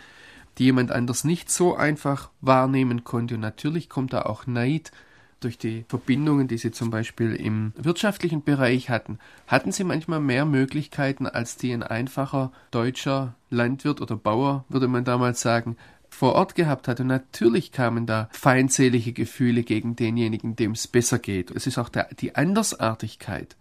die 0.58 0.66
jemand 0.66 0.92
anders 0.92 1.24
nicht 1.24 1.52
so 1.52 1.76
einfach 1.76 2.30
wahrnehmen 2.40 3.04
konnte. 3.04 3.36
Und 3.36 3.42
natürlich 3.42 3.90
kommt 3.90 4.14
da 4.14 4.24
auch 4.24 4.48
Neid 4.48 4.92
durch 5.40 5.58
die 5.58 5.86
Verbindungen, 5.88 6.48
die 6.48 6.58
sie 6.58 6.72
zum 6.72 6.90
Beispiel 6.90 7.36
im 7.36 7.74
wirtschaftlichen 7.76 8.44
Bereich 8.44 8.90
hatten, 8.90 9.20
hatten 9.46 9.72
sie 9.72 9.84
manchmal 9.84 10.20
mehr 10.20 10.46
Möglichkeiten, 10.46 11.28
als 11.28 11.58
die 11.58 11.74
ein 11.74 11.84
einfacher 11.84 12.52
deutscher 12.72 13.36
Landwirt 13.50 14.02
oder 14.02 14.16
Bauer, 14.16 14.66
würde 14.70 14.88
man 14.88 15.04
damals 15.04 15.42
sagen, 15.42 15.78
vor 16.10 16.34
Ort 16.34 16.56
gehabt 16.56 16.88
hat. 16.88 17.00
Und 17.00 17.08
natürlich 17.08 17.72
kamen 17.72 18.06
da 18.06 18.30
feindselige 18.32 19.14
Gefühle 19.14 19.64
gegen 19.64 19.96
denjenigen, 19.96 20.56
dem 20.56 20.72
es 20.72 20.88
besser 20.88 21.20
geht. 21.20 21.52
Es 21.52 21.68
ist 21.68 21.78
auch 21.78 21.90
der, 21.90 22.10
die 22.20 22.36
Andersartigkeit, 22.36 23.56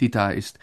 die 0.00 0.10
da 0.10 0.30
ist. 0.30 0.58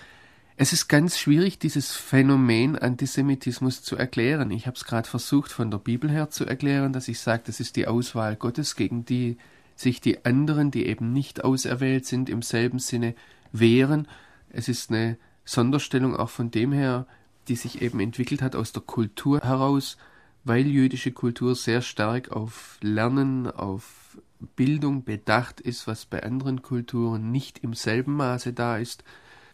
Es 0.55 0.72
ist 0.72 0.88
ganz 0.88 1.17
schwierig, 1.17 1.58
dieses 1.58 1.93
Phänomen 1.93 2.77
Antisemitismus 2.77 3.82
zu 3.82 3.96
erklären. 3.96 4.51
Ich 4.51 4.67
habe 4.67 4.77
es 4.77 4.86
gerade 4.86 5.10
versucht, 5.10 5.51
von 5.51 5.72
der 5.72 5.79
Bibel 5.79 6.12
her 6.12 6.29
zu 6.29 6.46
erklären, 6.46 6.93
dass 6.93 7.08
ich 7.08 7.20
sage, 7.20 7.43
das 7.48 7.60
ist 7.60 7.75
die 7.75 7.88
Auswahl 7.88 8.36
Gottes, 8.36 8.75
gegen 8.75 9.03
die 9.03 9.38
sich 9.75 10.01
die 10.01 10.25
anderen, 10.25 10.72
die 10.72 10.86
eben 10.86 11.13
nicht 11.13 11.44
auserwählt 11.44 12.06
sind, 12.06 12.30
im 12.30 12.42
selben 12.42 12.80
Sinne 12.80 13.15
wehren. 13.51 14.08
Es 14.50 14.68
ist 14.68 14.92
eine 14.92 15.18
Sonderstellung 15.46 16.15
auch 16.15 16.30
von 16.30 16.51
dem 16.51 16.72
her, 16.72 17.08
die 17.48 17.56
sich 17.56 17.82
eben 17.82 18.00
entwickelt 18.00 18.42
hat 18.42 18.56
aus 18.56 18.72
der 18.72 18.84
Kultur 18.84 19.42
heraus, 19.42 19.98
weil 20.44 20.65
jüdische 20.68 21.12
Kultur 21.12 21.56
sehr 21.56 21.82
stark 21.82 22.32
auf 22.32 22.77
Lernen, 22.82 23.48
auf 23.48 24.18
Bildung 24.56 25.03
bedacht 25.03 25.62
ist, 25.62 25.88
was 25.88 26.06
bei 26.06 26.24
anderen 26.24 26.62
Kulturen 26.62 27.32
nicht 27.32 27.60
im 27.60 27.74
selben 27.74 28.15
Maße 28.15 28.53
da 28.53 28.77
ist. 28.77 29.03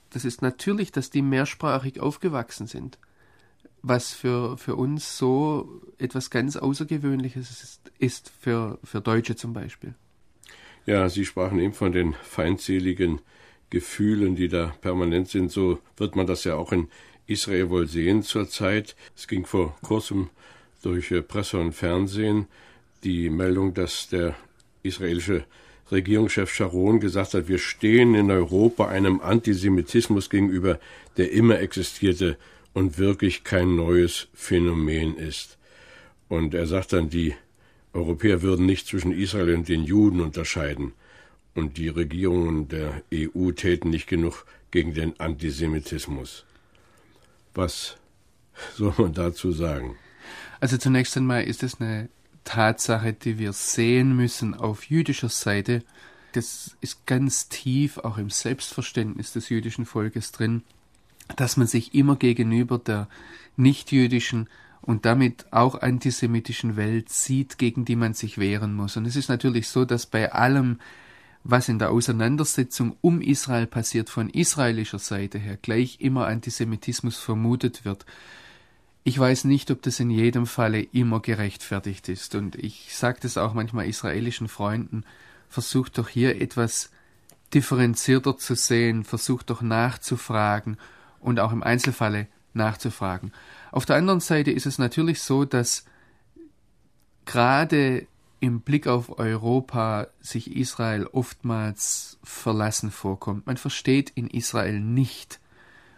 Das 0.10 0.26
ist 0.26 0.42
natürlich, 0.42 0.92
dass 0.92 1.12
die 1.12 1.22
mehrsprachig 1.22 2.00
aufgewachsen 2.00 2.66
sind, 2.66 2.98
was 3.82 4.14
für, 4.14 4.58
für 4.58 4.76
uns 4.76 5.18
so 5.18 5.82
etwas 5.98 6.32
ganz 6.32 6.58
Außergewöhnliches 6.58 7.52
ist, 7.52 7.92
ist 8.00 8.32
für, 8.40 8.80
für 8.84 9.02
Deutsche 9.02 9.36
zum 9.36 9.54
Beispiel. 9.54 9.94
Ja, 10.86 11.10
Sie 11.10 11.26
sprachen 11.26 11.60
eben 11.60 11.74
von 11.74 11.92
den 11.92 12.14
feindseligen 12.14 13.22
Gefühlen, 13.70 14.36
die 14.36 14.48
da 14.48 14.74
permanent 14.82 15.30
sind. 15.30 15.52
So 15.52 15.80
wird 15.98 16.16
man 16.16 16.28
das 16.28 16.44
ja 16.44 16.56
auch 16.56 16.72
in 16.72 16.88
Israel 17.28 17.70
wohl 17.70 17.88
sehen 17.88 18.24
zurzeit. 18.24 18.96
Es 19.16 19.28
ging 19.28 19.46
vor 19.46 19.78
kurzem 19.82 20.30
durch 20.82 21.12
äh, 21.12 21.22
Presse 21.22 21.60
und 21.60 21.74
Fernsehen 21.74 22.48
die 23.04 23.30
Meldung, 23.30 23.74
dass 23.74 24.10
der 24.10 24.36
israelische 24.84 25.46
Regierungschef 25.92 26.52
Sharon 26.52 27.00
gesagt 27.00 27.34
hat, 27.34 27.48
wir 27.48 27.58
stehen 27.58 28.14
in 28.16 28.30
Europa 28.30 28.88
einem 28.88 29.22
Antisemitismus 29.22 30.30
gegenüber, 30.30 30.80
der 31.18 31.32
immer 31.32 31.60
existierte 31.60 32.38
und 32.74 32.98
wirklich 32.98 33.44
kein 33.44 33.76
neues 33.76 34.28
Phänomen 34.34 35.16
ist. 35.18 35.58
Und 36.28 36.54
er 36.54 36.68
sagt 36.68 36.94
dann, 36.94 37.10
die 37.10 37.34
Europäer 37.93 38.41
würden 38.41 38.65
nicht 38.65 38.88
zwischen 38.88 39.12
Israel 39.12 39.55
und 39.55 39.67
den 39.67 39.84
Juden 39.84 40.22
unterscheiden, 40.22 40.93
und 41.55 41.77
die 41.77 41.89
Regierungen 41.89 42.67
der 42.67 43.03
EU 43.13 43.51
täten 43.51 43.89
nicht 43.89 44.08
genug 44.08 44.46
gegen 44.72 44.93
den 44.93 45.19
Antisemitismus. 45.19 46.46
Was 47.53 47.98
soll 48.75 48.93
man 48.98 49.13
dazu 49.13 49.51
sagen? 49.51 49.96
Also 50.60 50.77
zunächst 50.77 51.15
einmal 51.17 51.43
ist 51.43 51.63
es 51.63 51.79
eine 51.79 52.10
Tatsache, 52.43 53.13
die 53.13 53.38
wir 53.38 53.53
sehen 53.53 54.15
müssen 54.15 54.53
auf 54.53 54.86
jüdischer 54.86 55.29
Seite. 55.29 55.84
Das 56.34 56.77
ist 56.81 57.05
ganz 57.05 57.50
tief 57.50 57.98
auch 57.98 58.17
im 58.17 58.29
Selbstverständnis 58.29 59.34
des 59.34 59.50
jüdischen 59.50 59.86
Volkes 59.86 60.31
drin, 60.31 60.63
dass 61.36 61.58
man 61.58 61.67
sich 61.67 61.93
immer 61.93 62.15
gegenüber 62.15 62.77
der 62.77 63.08
nichtjüdischen 63.58 64.48
und 64.89 65.05
damit 65.05 65.46
auch 65.51 65.84
antisemitischen 65.84 66.75
Welt 66.75 67.10
sieht, 67.10 67.60
gegen 67.60 67.86
die 67.86 67.96
man 67.96 68.15
sich 68.15 68.39
wehren 68.39 68.74
muss. 68.74 68.98
Und 68.98 69.05
es 69.05 69.15
ist 69.15 69.29
natürlich 69.29 69.67
so, 69.67 69.86
dass 69.86 70.08
bei 70.08 70.31
allem, 70.31 70.79
was 71.43 71.69
in 71.69 71.77
der 71.77 71.91
Auseinandersetzung 71.91 72.98
um 73.00 73.22
Israel 73.22 73.67
passiert, 73.67 74.10
von 74.10 74.31
israelischer 74.31 74.98
Seite 74.98 75.38
her 75.38 75.60
gleich 75.62 75.98
immer 76.00 76.25
Antisemitismus 76.25 77.19
vermutet 77.19 77.86
wird. 77.86 78.08
Ich 79.03 79.19
weiß 79.19 79.43
nicht, 79.43 79.69
ob 79.69 79.84
das 79.84 80.00
in 80.00 80.10
jedem 80.10 80.48
Falle 80.48 80.81
immer 80.81 81.19
gerechtfertigt 81.19 82.10
ist. 82.10 82.34
Und 82.34 82.55
ich 82.55 82.96
sage 82.96 83.19
das 83.22 83.38
auch 83.38 83.53
manchmal 83.53 83.86
israelischen 83.86 84.48
Freunden, 84.48 85.03
versucht 85.50 86.00
doch 86.00 86.10
hier 86.10 86.41
etwas 86.41 86.89
differenzierter 87.53 88.39
zu 88.39 88.55
sehen, 88.55 89.03
versucht 89.03 89.51
doch 89.51 89.62
nachzufragen 89.62 90.77
und 91.19 91.39
auch 91.39 91.51
im 91.51 91.62
Einzelfalle 91.62 92.25
nachzufragen. 92.55 93.34
Auf 93.72 93.86
der 93.86 93.96
anderen 93.96 94.20
Seite 94.20 94.52
ist 94.52 94.66
es 94.66 94.78
natürlich 94.78 95.22
so, 95.22 95.46
dass 95.46 95.86
gerade 97.26 98.08
im 98.40 98.62
Blick 98.62 98.88
auf 98.88 99.20
Europa 99.20 100.08
sich 100.22 100.56
Israel 100.56 101.06
oftmals 101.06 102.18
verlassen 102.24 102.92
vorkommt. 102.92 103.46
Man 103.48 103.58
versteht 103.58 104.12
in 104.12 104.28
Israel 104.28 104.80
nicht, 104.80 105.40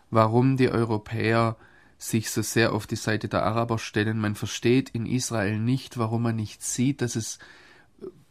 warum 0.10 0.58
die 0.58 0.70
Europäer 0.70 1.56
sich 1.98 2.32
so 2.32 2.42
sehr 2.42 2.74
auf 2.74 2.88
die 2.88 2.96
Seite 2.96 3.28
der 3.28 3.44
Araber 3.44 3.78
stellen. 3.78 4.20
Man 4.20 4.36
versteht 4.36 4.90
in 4.90 5.06
Israel 5.06 5.60
nicht, 5.60 6.00
warum 6.00 6.24
man 6.24 6.36
nicht 6.36 6.64
sieht, 6.64 7.02
dass 7.02 7.16
es 7.16 7.38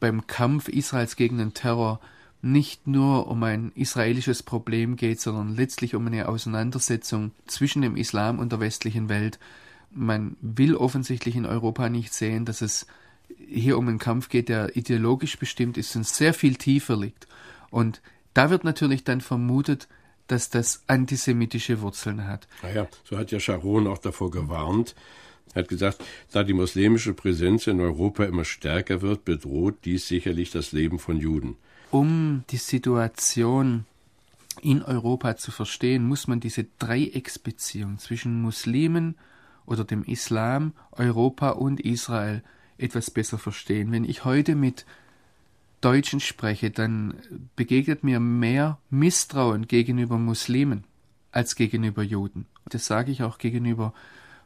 beim 0.01 0.27
Kampf 0.27 0.69
Israels 0.69 1.15
gegen 1.15 1.39
den 1.39 1.55
Terror 1.55 2.01
nicht 2.43 2.87
nur 2.87 3.29
um 3.29 3.43
ein 3.43 3.73
israelisches 3.75 4.43
Problem 4.43 4.97
geht, 4.97 5.21
sondern 5.21 5.55
letztlich 5.55 5.95
um 5.95 6.07
eine 6.07 6.29
Auseinandersetzung 6.29 7.33
zwischen 7.47 7.83
dem 7.83 7.97
Islam 7.97 8.39
und 8.39 8.53
der 8.53 8.61
westlichen 8.61 9.09
Welt. 9.09 9.39
Man 9.91 10.37
will 10.41 10.75
offensichtlich 10.75 11.37
in 11.37 11.47
Europa 11.47 11.89
nicht 11.89 12.15
sehen, 12.15 12.45
dass 12.45 12.63
es 12.63 12.87
hier 13.47 13.77
um 13.77 13.89
einen 13.89 13.99
Kampf 13.99 14.29
geht, 14.29 14.49
der 14.49 14.77
ideologisch 14.77 15.39
bestimmt 15.39 15.77
ist 15.77 15.95
und 15.97 16.07
sehr 16.07 16.33
viel 16.33 16.57
tiefer 16.57 16.97
liegt. 16.97 17.27
Und 17.71 18.01
da 18.35 18.51
wird 18.51 18.65
natürlich 18.65 19.05
dann 19.05 19.21
vermutet, 19.21 19.89
dass 20.27 20.49
das 20.49 20.85
antisemitische 20.87 21.81
Wurzeln 21.81 22.27
hat. 22.27 22.47
Naja, 22.63 22.87
so 23.05 23.19
hat 23.19 23.33
ja 23.33 23.41
Sharon 23.41 23.87
auch 23.87 23.99
davor 23.99 24.31
gewarnt. 24.31 24.95
Er 25.55 25.63
hat 25.63 25.69
gesagt, 25.69 26.05
da 26.31 26.45
die 26.45 26.53
muslimische 26.53 27.13
Präsenz 27.13 27.67
in 27.67 27.81
Europa 27.81 28.25
immer 28.25 28.45
stärker 28.45 29.03
wird, 29.03 29.25
bedroht 29.25 29.79
dies 29.85 30.07
sicherlich 30.07 30.51
das 30.53 30.71
Leben 30.71 31.01
von 31.01 31.17
Juden. 31.17 31.57
Um 31.91 32.45
die 32.51 32.57
Situation 32.57 33.85
in 34.63 34.83
Europa 34.83 35.37
zu 35.37 35.51
verstehen, 35.51 36.07
muss 36.07 36.29
man 36.29 36.39
diese 36.39 36.67
Dreiecksbeziehung 36.79 37.99
zwischen 37.99 38.41
Muslimen 38.41 39.17
oder 39.67 39.85
dem 39.85 40.05
Islam, 40.05 40.73
Europa 40.93 41.51
und 41.51 41.81
Israel 41.81 42.43
etwas 42.79 43.11
besser 43.11 43.39
verstehen. 43.39 43.91
Wenn 43.93 44.05
ich 44.05 44.25
heute 44.25 44.55
mit 44.55 44.87
Deutschen 45.81 46.21
spreche, 46.21 46.71
dann 46.71 47.15
begegnet 47.57 48.05
mir 48.05 48.21
mehr 48.21 48.79
Misstrauen 48.91 49.67
gegenüber 49.67 50.19
Muslimen 50.19 50.85
als 51.33 51.57
gegenüber 51.57 52.03
Juden. 52.03 52.47
Das 52.67 52.87
sage 52.87 53.11
ich 53.11 53.23
auch 53.23 53.39
gegenüber 53.39 53.95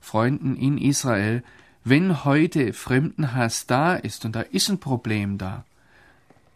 Freunden 0.01 0.57
in 0.57 0.79
Israel. 0.79 1.43
Wenn 1.83 2.25
heute 2.25 2.73
Fremdenhass 2.73 3.67
da 3.67 3.95
ist, 3.95 4.25
und 4.25 4.37
da 4.37 4.41
ist 4.41 4.71
ein 4.71 4.79
Problem 4.79 5.39
da, 5.39 5.65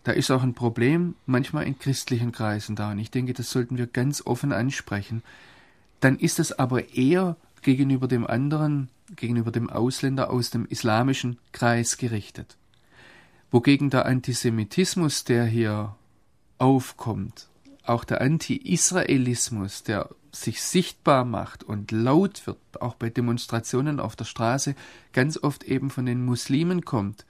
da 0.08 0.14
ist 0.14 0.30
auch 0.30 0.42
ein 0.42 0.54
Problem 0.54 1.16
manchmal 1.26 1.66
in 1.66 1.78
christlichen 1.78 2.32
Kreisen 2.32 2.76
da, 2.76 2.92
und 2.92 2.98
ich 2.98 3.10
denke, 3.10 3.34
das 3.34 3.50
sollten 3.50 3.76
wir 3.76 3.86
ganz 3.86 4.24
offen 4.24 4.52
ansprechen, 4.52 5.22
dann 6.00 6.18
ist 6.18 6.38
es 6.38 6.58
aber 6.58 6.94
eher 6.94 7.36
gegenüber 7.60 8.08
dem 8.08 8.26
anderen, 8.26 8.88
gegenüber 9.16 9.50
dem 9.50 9.68
Ausländer 9.68 10.30
aus 10.30 10.48
dem 10.48 10.64
islamischen 10.64 11.36
Kreis 11.52 11.98
gerichtet. 11.98 12.56
Wogegen 13.50 13.90
der 13.90 14.06
Antisemitismus, 14.06 15.24
der 15.24 15.44
hier 15.44 15.94
aufkommt, 16.56 17.50
auch 17.84 18.04
der 18.04 18.22
Anti-Israelismus, 18.22 19.82
der 19.82 20.08
sich 20.32 20.62
sichtbar 20.62 21.26
macht 21.26 21.64
und 21.64 21.90
laut 21.90 22.46
wird, 22.46 22.56
auch 22.80 22.94
bei 22.94 23.10
Demonstrationen 23.10 24.00
auf 24.00 24.16
der 24.16 24.24
Straße, 24.24 24.74
ganz 25.12 25.36
oft 25.36 25.64
eben 25.64 25.90
von 25.90 26.06
den 26.06 26.24
Muslimen 26.24 26.86
kommt, 26.86 27.26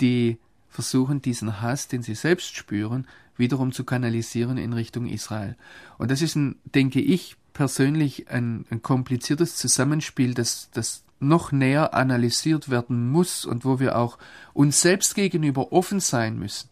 die 0.00 0.38
versuchen, 0.76 1.22
diesen 1.22 1.62
Hass, 1.62 1.88
den 1.88 2.02
sie 2.02 2.14
selbst 2.14 2.54
spüren, 2.54 3.08
wiederum 3.38 3.72
zu 3.72 3.82
kanalisieren 3.84 4.58
in 4.58 4.74
Richtung 4.74 5.06
Israel. 5.06 5.56
Und 5.96 6.10
das 6.10 6.20
ist, 6.20 6.36
ein, 6.36 6.56
denke 6.66 7.00
ich, 7.00 7.36
persönlich 7.54 8.30
ein, 8.30 8.66
ein 8.70 8.82
kompliziertes 8.82 9.56
Zusammenspiel, 9.56 10.34
das, 10.34 10.68
das 10.72 11.02
noch 11.18 11.50
näher 11.50 11.94
analysiert 11.94 12.68
werden 12.68 13.08
muss 13.08 13.46
und 13.46 13.64
wo 13.64 13.80
wir 13.80 13.96
auch 13.96 14.18
uns 14.52 14.82
selbst 14.82 15.14
gegenüber 15.14 15.72
offen 15.72 16.00
sein 16.00 16.38
müssen. 16.38 16.68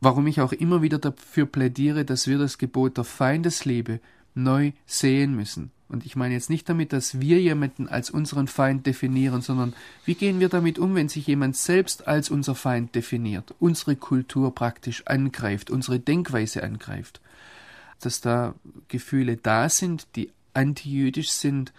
Warum 0.00 0.28
ich 0.28 0.40
auch 0.40 0.52
immer 0.52 0.80
wieder 0.80 0.98
dafür 0.98 1.46
plädiere, 1.46 2.04
dass 2.04 2.28
wir 2.28 2.38
das 2.38 2.58
Gebot 2.58 2.96
der 2.96 3.02
Feindesliebe 3.02 3.98
neu 4.34 4.70
sehen 4.86 5.34
müssen. 5.34 5.72
Und 5.88 6.04
ich 6.04 6.16
meine 6.16 6.34
jetzt 6.34 6.50
nicht 6.50 6.68
damit, 6.68 6.92
dass 6.92 7.20
wir 7.20 7.40
jemanden 7.40 7.88
als 7.88 8.10
unseren 8.10 8.46
Feind 8.46 8.86
definieren, 8.86 9.40
sondern 9.40 9.74
wie 10.04 10.14
gehen 10.14 10.38
wir 10.38 10.50
damit 10.50 10.78
um, 10.78 10.94
wenn 10.94 11.08
sich 11.08 11.26
jemand 11.26 11.56
selbst 11.56 12.06
als 12.06 12.30
unser 12.30 12.54
Feind 12.54 12.94
definiert, 12.94 13.54
unsere 13.58 13.96
Kultur 13.96 14.54
praktisch 14.54 15.06
angreift, 15.06 15.70
unsere 15.70 15.98
Denkweise 15.98 16.62
angreift. 16.62 17.20
Dass 18.00 18.20
da 18.20 18.54
Gefühle 18.88 19.36
da 19.36 19.68
sind, 19.68 20.06
die 20.14 20.30
antijüdisch 20.52 21.30
sind. 21.30 21.72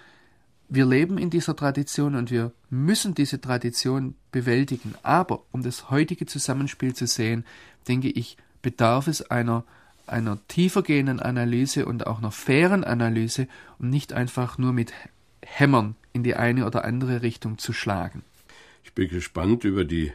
Wir 0.67 0.85
leben 0.85 1.17
in 1.17 1.29
dieser 1.29 1.55
Tradition 1.55 2.15
und 2.15 2.31
wir 2.31 2.51
müssen 2.69 3.13
diese 3.13 3.39
Tradition 3.39 4.15
bewältigen. 4.31 4.95
Aber 5.03 5.43
um 5.51 5.61
das 5.63 5.89
heutige 5.89 6.25
Zusammenspiel 6.25 6.93
zu 6.93 7.07
sehen, 7.07 7.45
denke 7.87 8.09
ich, 8.09 8.37
bedarf 8.61 9.07
es 9.07 9.21
einer 9.29 9.63
einer 10.09 10.39
tiefergehenden 10.47 11.19
Analyse 11.19 11.85
und 11.85 12.07
auch 12.07 12.19
einer 12.19 12.31
fairen 12.31 12.83
Analyse 12.83 13.47
und 13.77 13.89
nicht 13.89 14.13
einfach 14.13 14.57
nur 14.57 14.73
mit 14.73 14.93
Hämmern 15.45 15.95
in 16.13 16.23
die 16.23 16.35
eine 16.35 16.65
oder 16.65 16.85
andere 16.85 17.21
Richtung 17.21 17.57
zu 17.57 17.73
schlagen. 17.73 18.23
Ich 18.83 18.93
bin 18.93 19.09
gespannt 19.09 19.63
über 19.63 19.85
die 19.85 20.11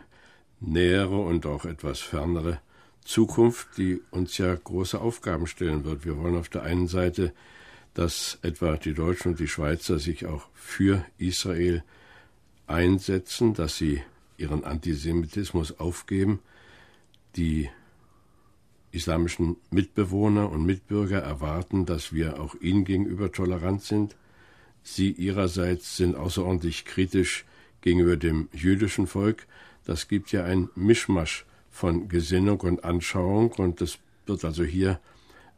nähere 0.61 1.19
und 1.19 1.47
auch 1.47 1.65
etwas 1.65 2.01
fernere 2.01 2.61
Zukunft, 3.05 3.77
die 3.77 4.01
uns 4.11 4.39
ja 4.39 4.55
große 4.55 5.01
Aufgaben 5.01 5.47
stellen 5.47 5.85
wird. 5.85 6.05
Wir 6.05 6.17
wollen 6.17 6.37
auf 6.37 6.49
der 6.49 6.63
einen 6.63 6.89
Seite, 6.89 7.33
dass 7.93 8.39
etwa 8.43 8.77
die 8.77 8.95
Deutschen 8.95 9.33
und 9.33 9.41
die 9.41 9.49
Schweizer 9.49 9.99
sich 9.99 10.27
auch 10.27 10.49
für 10.55 11.05
Israel 11.19 11.85
einsetzen, 12.67 13.55
dass 13.55 13.77
sie 13.77 14.03
ihren 14.37 14.65
Antisemitismus 14.65 15.79
aufgeben, 15.79 16.41
die 17.37 17.71
islamischen 18.95 19.57
Mitbewohner 19.71 20.51
und 20.51 20.65
Mitbürger 20.65 21.19
erwarten, 21.19 21.87
dass 21.87 22.13
wir 22.13 22.41
auch 22.41 22.55
ihnen 22.61 22.85
gegenüber 22.85 23.33
tolerant 23.33 23.83
sind. 23.83 24.17
Sie 24.83 25.11
ihrerseits 25.11 25.97
sind 25.97 26.15
außerordentlich 26.15 26.85
kritisch 26.85 27.45
gegenüber 27.81 28.17
dem 28.17 28.49
jüdischen 28.53 29.07
Volk. 29.07 29.47
Das 29.85 30.09
gibt 30.09 30.33
ja 30.33 30.45
ein 30.45 30.69
Mischmasch 30.75 31.45
von 31.71 32.09
Gesinnung 32.09 32.61
und 32.61 32.85
Anschauung 32.85 33.53
und 33.53 33.81
es 33.81 33.99
wird 34.27 34.45
also 34.45 34.65
hier 34.65 35.01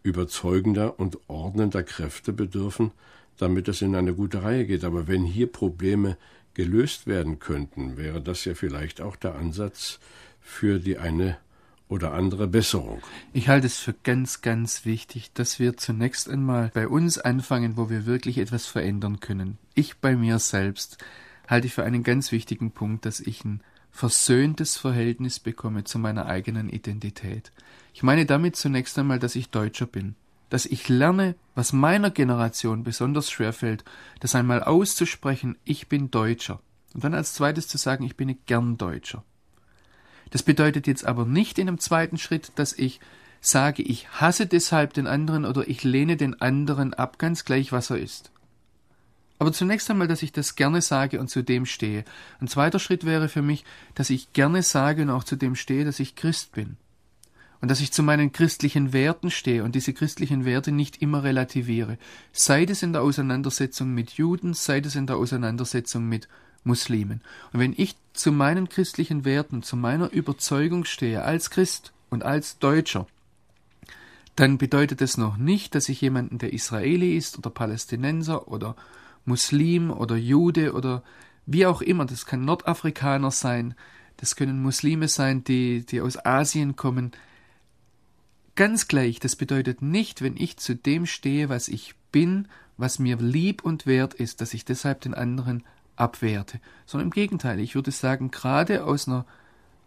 überzeugender 0.02 0.98
und 0.98 1.18
ordnender 1.28 1.82
Kräfte 1.82 2.32
bedürfen, 2.32 2.92
damit 3.36 3.68
es 3.68 3.82
in 3.82 3.94
eine 3.94 4.14
gute 4.14 4.42
Reihe 4.42 4.66
geht. 4.66 4.84
Aber 4.84 5.08
wenn 5.08 5.24
hier 5.24 5.46
Probleme 5.46 6.16
gelöst 6.54 7.06
werden 7.06 7.38
könnten, 7.38 7.96
wäre 7.96 8.22
das 8.22 8.44
ja 8.44 8.54
vielleicht 8.54 9.00
auch 9.00 9.16
der 9.16 9.34
Ansatz 9.34 9.98
für 10.40 10.78
die 10.78 10.96
eine 10.96 11.36
oder 11.88 12.12
andere 12.12 12.48
Besserung. 12.48 13.00
Ich 13.32 13.48
halte 13.48 13.66
es 13.66 13.78
für 13.78 13.92
ganz, 13.92 14.42
ganz 14.42 14.84
wichtig, 14.84 15.32
dass 15.34 15.58
wir 15.58 15.76
zunächst 15.76 16.28
einmal 16.28 16.70
bei 16.74 16.88
uns 16.88 17.18
anfangen, 17.18 17.76
wo 17.76 17.90
wir 17.90 18.06
wirklich 18.06 18.38
etwas 18.38 18.66
verändern 18.66 19.20
können. 19.20 19.58
Ich 19.74 19.98
bei 19.98 20.16
mir 20.16 20.38
selbst 20.38 20.98
halte 21.46 21.66
ich 21.68 21.74
für 21.74 21.84
einen 21.84 22.02
ganz 22.02 22.32
wichtigen 22.32 22.72
Punkt, 22.72 23.06
dass 23.06 23.20
ich 23.20 23.44
ein 23.44 23.60
versöhntes 23.92 24.76
Verhältnis 24.76 25.40
bekomme 25.40 25.84
zu 25.84 25.98
meiner 25.98 26.26
eigenen 26.26 26.68
Identität. 26.68 27.52
Ich 27.94 28.02
meine 28.02 28.26
damit 28.26 28.56
zunächst 28.56 28.98
einmal, 28.98 29.18
dass 29.18 29.36
ich 29.36 29.50
Deutscher 29.50 29.86
bin, 29.86 30.16
dass 30.50 30.66
ich 30.66 30.88
lerne, 30.88 31.34
was 31.54 31.72
meiner 31.72 32.10
Generation 32.10 32.82
besonders 32.82 33.30
schwer 33.30 33.52
fällt, 33.52 33.84
das 34.20 34.34
einmal 34.34 34.62
auszusprechen, 34.62 35.56
ich 35.64 35.88
bin 35.88 36.10
Deutscher, 36.10 36.60
und 36.94 37.04
dann 37.04 37.14
als 37.14 37.34
zweites 37.34 37.68
zu 37.68 37.78
sagen, 37.78 38.04
ich 38.04 38.16
bin 38.16 38.36
gern 38.46 38.76
Deutscher. 38.76 39.24
Das 40.30 40.42
bedeutet 40.42 40.86
jetzt 40.86 41.04
aber 41.04 41.24
nicht 41.24 41.58
in 41.58 41.68
einem 41.68 41.78
zweiten 41.78 42.18
Schritt, 42.18 42.52
dass 42.56 42.72
ich 42.72 43.00
sage, 43.40 43.82
ich 43.82 44.08
hasse 44.08 44.46
deshalb 44.46 44.94
den 44.94 45.06
anderen 45.06 45.44
oder 45.44 45.68
ich 45.68 45.84
lehne 45.84 46.16
den 46.16 46.40
anderen 46.40 46.94
ab, 46.94 47.18
ganz 47.18 47.44
gleich, 47.44 47.72
was 47.72 47.90
er 47.90 47.98
ist. 47.98 48.30
Aber 49.38 49.52
zunächst 49.52 49.90
einmal, 49.90 50.08
dass 50.08 50.22
ich 50.22 50.32
das 50.32 50.56
gerne 50.56 50.80
sage 50.80 51.20
und 51.20 51.28
zu 51.28 51.42
dem 51.42 51.66
stehe. 51.66 52.04
Ein 52.40 52.48
zweiter 52.48 52.78
Schritt 52.78 53.04
wäre 53.04 53.28
für 53.28 53.42
mich, 53.42 53.64
dass 53.94 54.10
ich 54.10 54.32
gerne 54.32 54.62
sage 54.62 55.02
und 55.02 55.10
auch 55.10 55.24
zu 55.24 55.36
dem 55.36 55.56
stehe, 55.56 55.84
dass 55.84 56.00
ich 56.00 56.16
Christ 56.16 56.52
bin. 56.52 56.76
Und 57.60 57.70
dass 57.70 57.80
ich 57.80 57.92
zu 57.92 58.02
meinen 58.02 58.32
christlichen 58.32 58.92
Werten 58.92 59.30
stehe 59.30 59.64
und 59.64 59.74
diese 59.74 59.92
christlichen 59.92 60.44
Werte 60.44 60.72
nicht 60.72 61.02
immer 61.02 61.22
relativiere. 61.22 61.98
Sei 62.32 62.64
es 62.64 62.82
in 62.82 62.92
der 62.92 63.02
Auseinandersetzung 63.02 63.92
mit 63.92 64.12
Juden, 64.12 64.54
sei 64.54 64.78
es 64.78 64.94
in 64.94 65.06
der 65.06 65.16
Auseinandersetzung 65.16 66.06
mit 66.06 66.28
Muslimen. 66.64 67.22
Und 67.52 67.60
wenn 67.60 67.74
ich 67.76 67.96
zu 68.18 68.32
meinen 68.32 68.68
christlichen 68.68 69.24
Werten, 69.24 69.62
zu 69.62 69.76
meiner 69.76 70.12
Überzeugung 70.12 70.84
stehe, 70.84 71.22
als 71.22 71.50
Christ 71.50 71.92
und 72.10 72.24
als 72.24 72.58
Deutscher, 72.58 73.06
dann 74.36 74.58
bedeutet 74.58 75.00
es 75.00 75.16
noch 75.16 75.38
nicht, 75.38 75.74
dass 75.74 75.88
ich 75.88 76.00
jemanden, 76.02 76.38
der 76.38 76.52
Israeli 76.52 77.16
ist 77.16 77.38
oder 77.38 77.48
Palästinenser 77.50 78.48
oder 78.48 78.76
Muslim 79.24 79.90
oder 79.90 80.16
Jude 80.16 80.74
oder 80.74 81.02
wie 81.46 81.64
auch 81.64 81.80
immer, 81.80 82.04
das 82.04 82.26
kann 82.26 82.44
Nordafrikaner 82.44 83.30
sein, 83.30 83.74
das 84.18 84.36
können 84.36 84.62
Muslime 84.62 85.08
sein, 85.08 85.42
die, 85.44 85.86
die 85.86 86.00
aus 86.00 86.24
Asien 86.24 86.76
kommen. 86.76 87.12
Ganz 88.56 88.88
gleich, 88.88 89.20
das 89.20 89.36
bedeutet 89.36 89.80
nicht, 89.80 90.22
wenn 90.22 90.36
ich 90.36 90.58
zu 90.58 90.74
dem 90.74 91.06
stehe, 91.06 91.48
was 91.48 91.68
ich 91.68 91.94
bin, 92.12 92.48
was 92.76 92.98
mir 92.98 93.16
lieb 93.16 93.64
und 93.64 93.86
wert 93.86 94.14
ist, 94.14 94.40
dass 94.40 94.54
ich 94.54 94.64
deshalb 94.64 95.00
den 95.00 95.14
anderen 95.14 95.64
abwerte, 95.96 96.60
sondern 96.84 97.08
im 97.08 97.12
Gegenteil, 97.12 97.58
ich 97.60 97.74
würde 97.74 97.90
sagen, 97.90 98.30
gerade 98.30 98.84
aus 98.84 99.08
einer 99.08 99.24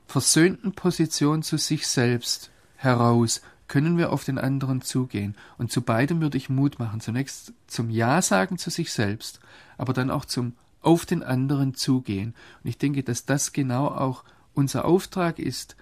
versöhnten 0.08 0.74
Position 0.74 1.44
zu 1.44 1.58
sich 1.58 1.88
selbst 1.88 2.52
heraus 2.76 3.42
können 3.68 3.98
wir 3.98 4.12
auf 4.12 4.24
den 4.24 4.40
anderen 4.40 4.82
zugehen. 4.82 5.36
Und 5.58 5.72
zu 5.72 5.82
beidem 5.82 6.20
würde 6.22 6.38
ich 6.38 6.50
Mut 6.50 6.80
machen. 6.80 7.00
Zunächst 7.00 7.54
zum 7.68 7.90
Ja 7.90 8.22
sagen 8.22 8.58
zu 8.58 8.72
sich 8.72 8.92
selbst, 8.92 9.40
aber 9.78 9.94
dann 9.94 10.10
auch 10.10 10.26
zum 10.26 10.54
auf 10.82 11.06
den 11.06 11.24
anderen 11.24 11.76
zugehen. 11.76 12.34
Und 12.64 12.70
ich 12.70 12.78
denke, 12.78 13.04
dass 13.04 13.26
das 13.26 13.54
genau 13.54 13.88
auch 13.88 14.24
unser 14.54 14.86
Auftrag 14.86 15.40
ist, 15.40 15.76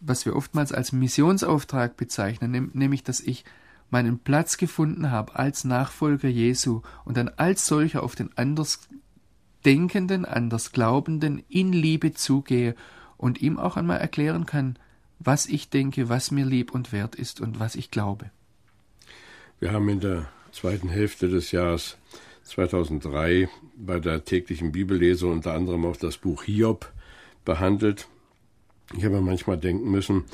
was 0.00 0.24
wir 0.24 0.34
oftmals 0.34 0.72
als 0.72 0.92
Missionsauftrag 0.92 1.96
bezeichnen, 1.96 2.70
nämlich 2.72 3.04
dass 3.04 3.20
ich 3.20 3.44
meinen 3.90 4.18
Platz 4.18 4.56
gefunden 4.56 5.10
habe 5.10 5.36
als 5.36 5.64
Nachfolger 5.64 6.28
Jesu 6.28 6.82
und 7.04 7.16
dann 7.16 7.28
als 7.28 7.66
solcher 7.66 8.02
auf 8.02 8.14
den 8.14 8.30
anders 8.36 8.88
Denkenden, 9.64 10.24
an 10.24 10.50
das 10.50 10.72
Glaubenden 10.72 11.44
in 11.48 11.72
Liebe 11.72 12.12
zugehe 12.14 12.74
und 13.16 13.40
ihm 13.42 13.58
auch 13.58 13.76
einmal 13.76 13.98
erklären 13.98 14.46
kann, 14.46 14.78
was 15.18 15.46
ich 15.46 15.68
denke, 15.68 16.08
was 16.08 16.30
mir 16.30 16.46
lieb 16.46 16.72
und 16.72 16.92
wert 16.92 17.14
ist 17.14 17.40
und 17.40 17.60
was 17.60 17.74
ich 17.74 17.90
glaube. 17.90 18.30
Wir 19.58 19.72
haben 19.72 19.88
in 19.90 20.00
der 20.00 20.28
zweiten 20.52 20.88
Hälfte 20.88 21.28
des 21.28 21.52
Jahres 21.52 21.98
2003 22.44 23.48
bei 23.76 24.00
der 24.00 24.24
täglichen 24.24 24.72
Bibellese 24.72 25.26
unter 25.26 25.52
anderem 25.52 25.84
auch 25.84 25.96
das 25.96 26.16
Buch 26.16 26.44
Hiob 26.44 26.90
behandelt. 27.44 28.08
Ich 28.96 29.04
habe 29.04 29.20
manchmal 29.20 29.58
denken 29.58 29.90
müssen, 29.90 30.24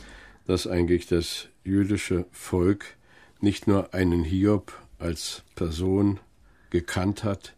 dass 0.46 0.68
eigentlich 0.68 1.06
das 1.06 1.48
jüdische 1.64 2.26
Volk 2.30 2.96
nicht 3.40 3.66
nur 3.66 3.92
einen 3.92 4.22
Hiob 4.22 4.72
als 4.98 5.42
Person 5.56 6.20
gekannt 6.70 7.24
hat, 7.24 7.55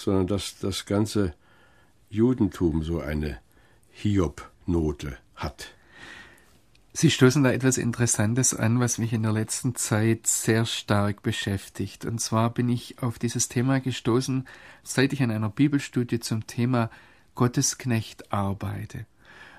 sondern 0.00 0.26
dass 0.26 0.58
das 0.58 0.86
ganze 0.86 1.34
Judentum 2.08 2.82
so 2.82 3.00
eine 3.00 3.38
Hiob-Note 3.92 5.18
hat. 5.36 5.74
Sie 6.92 7.10
stoßen 7.10 7.44
da 7.44 7.52
etwas 7.52 7.78
Interessantes 7.78 8.52
an, 8.52 8.80
was 8.80 8.98
mich 8.98 9.12
in 9.12 9.22
der 9.22 9.32
letzten 9.32 9.76
Zeit 9.76 10.26
sehr 10.26 10.66
stark 10.66 11.22
beschäftigt. 11.22 12.04
Und 12.04 12.20
zwar 12.20 12.50
bin 12.50 12.68
ich 12.68 13.00
auf 13.00 13.18
dieses 13.18 13.48
Thema 13.48 13.78
gestoßen, 13.78 14.46
seit 14.82 15.12
ich 15.12 15.22
an 15.22 15.30
einer 15.30 15.50
Bibelstudie 15.50 16.18
zum 16.18 16.46
Thema 16.46 16.90
Gottesknecht 17.36 18.32
arbeite. 18.32 19.06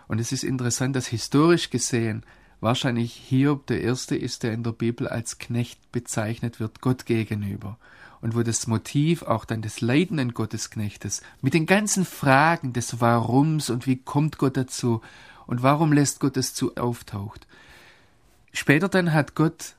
Und 0.08 0.20
es 0.20 0.34
ist 0.34 0.44
interessant, 0.44 0.96
dass 0.96 1.08
historisch 1.08 1.70
gesehen 1.70 2.26
wahrscheinlich 2.60 3.14
Hiob 3.14 3.66
der 3.68 3.82
Erste 3.82 4.16
ist, 4.18 4.44
der 4.44 4.52
in 4.52 4.64
der 4.64 4.74
Bibel 4.74 5.08
als 5.08 5.38
Knecht 5.38 5.92
bezeichnet 5.92 6.60
wird, 6.60 6.82
Gott 6.82 7.06
gegenüber 7.06 7.78
und 8.22 8.36
wo 8.36 8.44
das 8.44 8.68
Motiv 8.68 9.24
auch 9.24 9.46
dann 9.46 9.62
des 9.62 9.82
leidenden 9.82 10.34
Gottesknechtes 10.34 11.22
mit 11.42 11.54
den 11.54 11.66
ganzen 11.66 12.06
Fragen 12.06 12.74
des 12.74 13.02
Warums 13.02 13.70
und 13.70 13.88
wie 13.88 13.98
kommt 13.98 14.38
Gott 14.38 14.58
dazu 14.58 15.02
und 15.48 15.64
warum 15.64 15.92
lässt 15.92 16.20
Gott 16.20 16.38
es 16.38 16.54
zu 16.54 16.76
auftaucht. 16.76 17.48
Später 18.54 18.90
dann 18.90 19.14
hat 19.14 19.36
Gott 19.36 19.76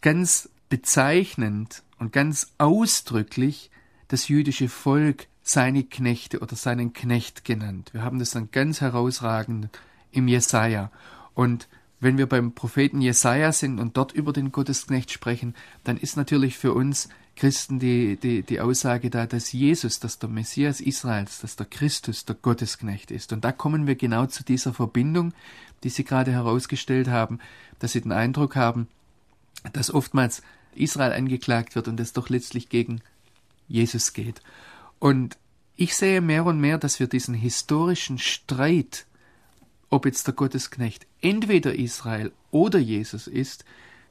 ganz 0.00 0.48
bezeichnend 0.68 1.82
und 1.98 2.12
ganz 2.12 2.52
ausdrücklich 2.58 3.70
das 4.08 4.28
jüdische 4.28 4.68
Volk 4.68 5.26
seine 5.42 5.84
Knechte 5.84 6.40
oder 6.40 6.56
seinen 6.56 6.92
Knecht 6.92 7.44
genannt. 7.44 7.90
Wir 7.92 8.02
haben 8.02 8.18
das 8.18 8.30
dann 8.30 8.50
ganz 8.50 8.80
herausragend 8.80 9.68
im 10.12 10.28
Jesaja. 10.28 10.90
Und 11.34 11.68
wenn 11.98 12.18
wir 12.18 12.26
beim 12.26 12.52
Propheten 12.52 13.00
Jesaja 13.00 13.52
sind 13.52 13.78
und 13.78 13.96
dort 13.96 14.12
über 14.12 14.32
den 14.32 14.52
Gottesknecht 14.52 15.10
sprechen, 15.10 15.54
dann 15.84 15.96
ist 15.96 16.16
natürlich 16.16 16.56
für 16.56 16.72
uns 16.72 17.08
Christen 17.40 17.78
die, 17.78 18.16
die, 18.16 18.42
die 18.42 18.60
Aussage 18.60 19.08
da, 19.08 19.24
dass 19.24 19.50
Jesus, 19.52 19.98
dass 19.98 20.18
der 20.18 20.28
Messias 20.28 20.82
Israels, 20.82 21.40
dass 21.40 21.56
der 21.56 21.64
Christus 21.64 22.26
der 22.26 22.34
Gottesknecht 22.34 23.10
ist. 23.10 23.32
Und 23.32 23.46
da 23.46 23.50
kommen 23.50 23.86
wir 23.86 23.94
genau 23.94 24.26
zu 24.26 24.44
dieser 24.44 24.74
Verbindung, 24.74 25.32
die 25.82 25.88
Sie 25.88 26.04
gerade 26.04 26.32
herausgestellt 26.32 27.08
haben, 27.08 27.38
dass 27.78 27.92
Sie 27.92 28.02
den 28.02 28.12
Eindruck 28.12 28.56
haben, 28.56 28.88
dass 29.72 29.90
oftmals 29.90 30.42
Israel 30.74 31.14
angeklagt 31.14 31.76
wird 31.76 31.88
und 31.88 31.98
es 31.98 32.12
doch 32.12 32.28
letztlich 32.28 32.68
gegen 32.68 33.00
Jesus 33.68 34.12
geht. 34.12 34.42
Und 34.98 35.38
ich 35.76 35.96
sehe 35.96 36.20
mehr 36.20 36.44
und 36.44 36.60
mehr, 36.60 36.76
dass 36.76 37.00
wir 37.00 37.06
diesen 37.06 37.32
historischen 37.32 38.18
Streit, 38.18 39.06
ob 39.88 40.04
jetzt 40.04 40.26
der 40.26 40.34
Gottesknecht 40.34 41.06
entweder 41.22 41.74
Israel 41.74 42.32
oder 42.50 42.78
Jesus 42.78 43.26
ist, 43.26 43.64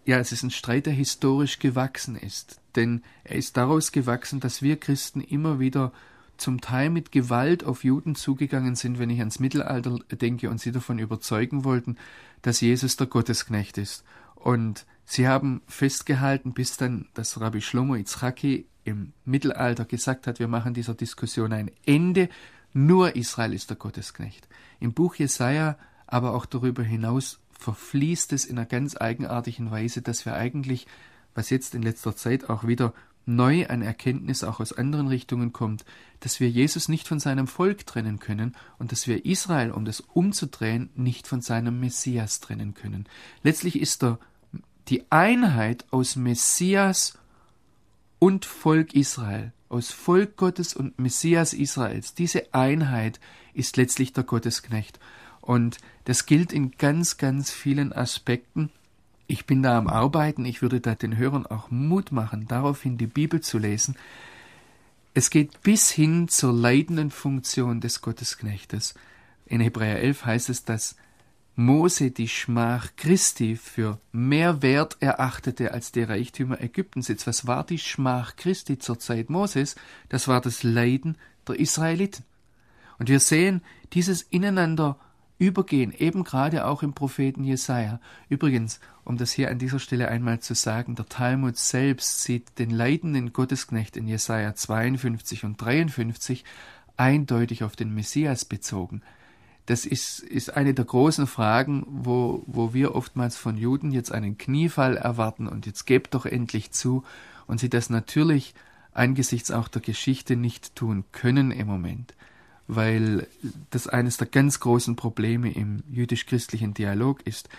ja, 0.05 0.17
es 0.17 0.31
ist 0.31 0.43
ein 0.43 0.51
Streit, 0.51 0.85
der 0.85 0.93
historisch 0.93 1.59
gewachsen 1.59 2.15
ist. 2.15 2.61
Denn 2.75 3.03
er 3.23 3.35
ist 3.35 3.57
daraus 3.57 3.91
gewachsen, 3.91 4.39
dass 4.39 4.61
wir 4.61 4.77
Christen 4.77 5.21
immer 5.21 5.59
wieder 5.59 5.91
zum 6.37 6.61
Teil 6.61 6.89
mit 6.89 7.11
Gewalt 7.11 7.63
auf 7.63 7.83
Juden 7.83 8.15
zugegangen 8.15 8.75
sind, 8.75 8.97
wenn 8.97 9.09
ich 9.09 9.19
ans 9.19 9.39
Mittelalter 9.39 9.99
denke 10.11 10.49
und 10.49 10.59
sie 10.59 10.71
davon 10.71 10.99
überzeugen 10.99 11.63
wollten, 11.63 11.97
dass 12.41 12.61
Jesus 12.61 12.95
der 12.95 13.07
Gottesknecht 13.07 13.77
ist. 13.77 14.03
Und 14.35 14.85
sie 15.05 15.27
haben 15.27 15.61
festgehalten, 15.67 16.53
bis 16.53 16.77
dann 16.77 17.07
das 17.13 17.39
Rabbi 17.39 17.61
Shlomo 17.61 17.95
Yitzchaki 17.95 18.67
im 18.85 19.11
Mittelalter 19.25 19.85
gesagt 19.85 20.27
hat, 20.27 20.39
wir 20.39 20.47
machen 20.47 20.73
dieser 20.73 20.93
Diskussion 20.93 21.51
ein 21.51 21.71
Ende, 21.85 22.29
nur 22.71 23.15
Israel 23.15 23.53
ist 23.53 23.69
der 23.69 23.77
Gottesknecht. 23.77 24.47
Im 24.79 24.93
Buch 24.93 25.15
Jesaja, 25.15 25.77
aber 26.07 26.33
auch 26.33 26.45
darüber 26.45 26.83
hinaus 26.83 27.39
verfließt 27.59 28.33
es 28.33 28.45
in 28.45 28.57
einer 28.57 28.65
ganz 28.65 28.97
eigenartigen 28.99 29.69
Weise, 29.69 30.01
dass 30.01 30.25
wir 30.25 30.33
eigentlich, 30.33 30.87
was 31.35 31.49
jetzt 31.49 31.75
in 31.75 31.83
letzter 31.83 32.15
Zeit 32.15 32.49
auch 32.49 32.65
wieder 32.65 32.93
neu 33.25 33.67
an 33.67 33.81
Erkenntnis 33.81 34.43
auch 34.43 34.59
aus 34.59 34.73
anderen 34.73 35.07
Richtungen 35.07 35.53
kommt, 35.53 35.85
dass 36.21 36.39
wir 36.39 36.49
Jesus 36.49 36.87
nicht 36.89 37.07
von 37.07 37.19
seinem 37.19 37.47
Volk 37.47 37.85
trennen 37.85 38.19
können 38.19 38.55
und 38.79 38.91
dass 38.91 39.07
wir 39.07 39.25
Israel, 39.25 39.71
um 39.71 39.85
das 39.85 39.99
umzudrehen, 39.99 40.89
nicht 40.95 41.27
von 41.27 41.41
seinem 41.41 41.79
Messias 41.79 42.39
trennen 42.39 42.73
können. 42.73 43.07
Letztlich 43.43 43.79
ist 43.79 44.03
er 44.03 44.19
die 44.87 45.11
Einheit 45.11 45.85
aus 45.91 46.15
Messias 46.15 47.19
und 48.17 48.45
Volk 48.45 48.95
Israel, 48.95 49.53
aus 49.67 49.91
Volk 49.91 50.35
Gottes 50.35 50.73
und 50.73 50.97
Messias 50.97 51.53
Israels. 51.53 52.15
Diese 52.15 52.53
Einheit 52.53 53.19
ist 53.53 53.77
letztlich 53.77 54.13
der 54.13 54.23
Gottesknecht. 54.23 54.99
Und 55.49 55.79
das 56.05 56.27
gilt 56.27 56.53
in 56.53 56.73
ganz, 56.77 57.17
ganz 57.17 57.49
vielen 57.49 57.91
Aspekten. 57.91 58.69
Ich 59.25 59.47
bin 59.47 59.63
da 59.63 59.79
am 59.79 59.87
Arbeiten, 59.87 60.45
ich 60.45 60.61
würde 60.61 60.79
da 60.79 60.93
den 60.93 61.17
Hörern 61.17 61.47
auch 61.47 61.71
Mut 61.71 62.11
machen, 62.11 62.47
daraufhin 62.47 62.99
die 62.99 63.07
Bibel 63.07 63.41
zu 63.41 63.57
lesen. 63.57 63.95
Es 65.15 65.31
geht 65.31 65.63
bis 65.63 65.89
hin 65.89 66.27
zur 66.27 66.53
leidenden 66.53 67.09
Funktion 67.09 67.81
des 67.81 68.01
Gottesknechtes. 68.01 68.93
In 69.47 69.59
Hebräer 69.59 69.99
11 70.03 70.25
heißt 70.25 70.49
es, 70.49 70.65
dass 70.65 70.95
Mose 71.55 72.11
die 72.11 72.27
Schmach 72.27 72.89
Christi 72.95 73.55
für 73.55 73.99
mehr 74.11 74.61
wert 74.61 74.97
erachtete 74.99 75.73
als 75.73 75.91
die 75.91 76.03
Reichtümer 76.03 76.61
Ägyptens. 76.61 77.07
Jetzt, 77.07 77.25
was 77.25 77.47
war 77.47 77.63
die 77.63 77.79
Schmach 77.79 78.35
Christi 78.35 78.77
zur 78.77 78.99
Zeit 78.99 79.31
Moses? 79.31 79.77
Das 80.09 80.27
war 80.27 80.41
das 80.41 80.61
Leiden 80.61 81.17
der 81.47 81.59
Israeliten. 81.59 82.23
Und 82.99 83.09
wir 83.09 83.19
sehen 83.19 83.63
dieses 83.93 84.21
ineinander 84.21 84.99
übergehen, 85.39 85.91
eben 85.97 86.23
gerade 86.23 86.65
auch 86.65 86.83
im 86.83 86.93
Propheten 86.93 87.43
Jesaja. 87.43 87.99
Übrigens, 88.27 88.79
um 89.03 89.17
das 89.17 89.31
hier 89.31 89.49
an 89.49 89.57
dieser 89.57 89.79
Stelle 89.79 90.09
einmal 90.09 90.39
zu 90.39 90.53
sagen, 90.53 90.93
der 90.93 91.07
Talmud 91.07 91.57
selbst 91.57 92.21
sieht 92.21 92.59
den 92.59 92.69
leidenden 92.69 93.33
Gottesknecht 93.33 93.97
in 93.97 94.07
Jesaja 94.07 94.53
52 94.53 95.45
und 95.45 95.59
53 95.59 96.45
eindeutig 96.97 97.63
auf 97.63 97.75
den 97.75 97.95
Messias 97.95 98.45
bezogen 98.45 99.01
das 99.69 99.85
ist, 99.85 100.21
ist 100.21 100.57
eine 100.57 100.73
der 100.73 100.85
großen 100.85 101.27
Fragen, 101.27 101.85
wo, 101.87 102.43
wo 102.47 102.73
wir 102.73 102.95
oftmals 102.95 103.37
von 103.37 103.55
Juden 103.55 103.91
jetzt 103.91 104.11
einen 104.11 104.39
Kniefall 104.39 104.97
erwarten 104.97 105.47
und 105.47 105.67
jetzt 105.67 105.85
gebt 105.85 106.15
doch 106.15 106.25
endlich 106.25 106.71
zu 106.71 107.03
und 107.45 107.59
sie 107.59 107.69
das 107.69 107.91
natürlich 107.91 108.55
angesichts 108.93 109.51
auch 109.51 109.67
der 109.67 109.83
Geschichte 109.83 110.35
nicht 110.35 110.75
tun 110.75 111.03
können 111.11 111.51
im 111.51 111.67
Moment, 111.67 112.15
weil 112.69 113.27
das 113.71 113.87
eines 113.87 114.17
der 114.17 114.27
ganz 114.27 114.59
großen 114.59 114.95
Probleme 114.95 115.51
im 115.51 115.81
jüdisch-christlichen 115.89 116.75
Dialog 116.75 117.25
ist. 117.25 117.49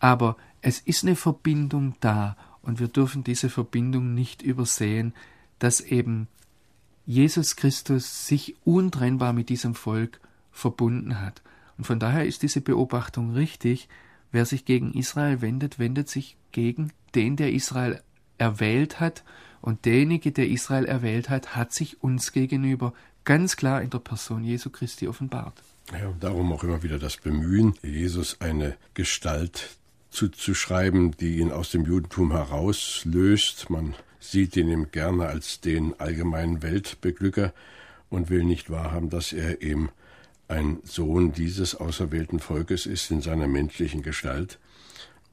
Aber 0.00 0.38
es 0.62 0.80
ist 0.80 1.04
eine 1.04 1.16
Verbindung 1.16 1.94
da 2.00 2.38
und 2.62 2.80
wir 2.80 2.88
dürfen 2.88 3.24
diese 3.24 3.50
Verbindung 3.50 4.14
nicht 4.14 4.40
übersehen, 4.40 5.12
dass 5.58 5.82
eben 5.82 6.28
Jesus 7.04 7.56
Christus 7.56 8.26
sich 8.26 8.56
untrennbar 8.64 9.34
mit 9.34 9.50
diesem 9.50 9.74
Volk 9.74 10.18
verbunden 10.50 11.20
hat. 11.20 11.42
Und 11.76 11.84
von 11.84 11.98
daher 11.98 12.24
ist 12.24 12.42
diese 12.42 12.62
Beobachtung 12.62 13.34
richtig. 13.34 13.90
Wer 14.32 14.46
sich 14.46 14.64
gegen 14.64 14.94
Israel 14.94 15.42
wendet, 15.42 15.78
wendet 15.78 16.08
sich 16.08 16.38
gegen 16.52 16.90
den, 17.14 17.36
der 17.36 17.52
Israel 17.52 18.00
erwählt 18.38 18.98
hat. 18.98 19.24
Und 19.60 19.84
derjenige, 19.84 20.32
der 20.32 20.48
Israel 20.48 20.86
erwählt 20.86 21.28
hat, 21.28 21.54
hat 21.54 21.74
sich 21.74 22.02
uns 22.02 22.32
gegenüber 22.32 22.94
ganz 23.24 23.56
klar 23.56 23.82
in 23.82 23.90
der 23.90 23.98
Person 23.98 24.44
Jesu 24.44 24.70
Christi 24.70 25.08
offenbart. 25.08 25.54
Ja, 25.92 26.12
darum 26.20 26.52
auch 26.52 26.64
immer 26.64 26.82
wieder 26.82 26.98
das 26.98 27.16
Bemühen, 27.18 27.74
Jesus 27.82 28.40
eine 28.40 28.76
Gestalt 28.94 29.76
zuzuschreiben, 30.10 31.12
die 31.18 31.38
ihn 31.38 31.52
aus 31.52 31.70
dem 31.70 31.84
Judentum 31.84 32.32
herauslöst. 32.32 33.68
Man 33.68 33.94
sieht 34.20 34.56
ihn 34.56 34.68
ihm 34.68 34.90
gerne 34.92 35.26
als 35.26 35.60
den 35.60 35.98
allgemeinen 36.00 36.62
Weltbeglücker 36.62 37.52
und 38.08 38.30
will 38.30 38.44
nicht 38.44 38.70
wahrhaben, 38.70 39.10
dass 39.10 39.32
er 39.32 39.60
eben 39.60 39.90
ein 40.48 40.78
Sohn 40.84 41.32
dieses 41.32 41.74
auserwählten 41.74 42.38
Volkes 42.38 42.86
ist 42.86 43.10
in 43.10 43.20
seiner 43.20 43.48
menschlichen 43.48 44.02
Gestalt 44.02 44.58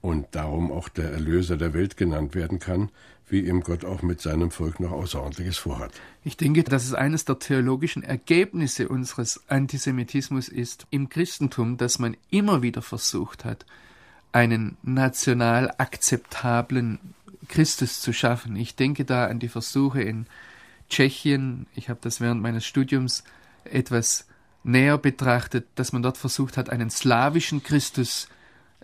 und 0.02 0.28
darum 0.32 0.72
auch 0.72 0.90
der 0.90 1.12
Erlöser 1.12 1.58
der 1.58 1.74
Welt 1.74 1.96
genannt 1.96 2.34
werden 2.34 2.60
kann, 2.60 2.90
wie 3.32 3.48
ihm 3.48 3.62
Gott 3.62 3.86
auch 3.86 4.02
mit 4.02 4.22
seinem 4.22 4.52
Volk 4.52 4.80
noch 4.80 4.92
Außerordentliches 4.92 5.58
vorhat. 5.58 5.92
Ich 6.24 6.38
denke, 6.38 6.64
dass 6.64 6.86
es 6.86 6.94
eines 6.94 7.26
der 7.26 7.40
theologischen 7.40 8.04
Ergebnisse 8.04 8.90
unseres 8.90 9.42
Antisemitismus 9.48 10.50
ist 10.50 10.86
im 10.90 11.10
Christentum, 11.10 11.78
dass 11.78 11.98
man 11.98 12.18
immer 12.30 12.62
wieder 12.62 12.82
versucht 12.82 13.46
hat, 13.46 13.66
einen 14.34 14.78
national 14.84 15.74
akzeptablen 15.78 17.00
Christus 17.48 18.02
zu 18.02 18.14
schaffen. 18.14 18.56
Ich 18.56 18.76
denke 18.76 19.06
da 19.06 19.28
an 19.28 19.40
die 19.40 19.50
Versuche 19.50 20.02
in 20.02 20.28
Tschechien, 20.90 21.68
ich 21.74 21.90
habe 21.90 22.00
das 22.02 22.20
während 22.20 22.42
meines 22.42 22.66
Studiums 22.66 23.24
etwas 23.64 24.28
näher 24.64 24.98
betrachtet, 24.98 25.68
dass 25.76 25.94
man 25.94 26.02
dort 26.04 26.18
versucht 26.18 26.58
hat, 26.58 26.70
einen 26.70 26.90
slawischen 26.90 27.64
Christus 27.64 28.28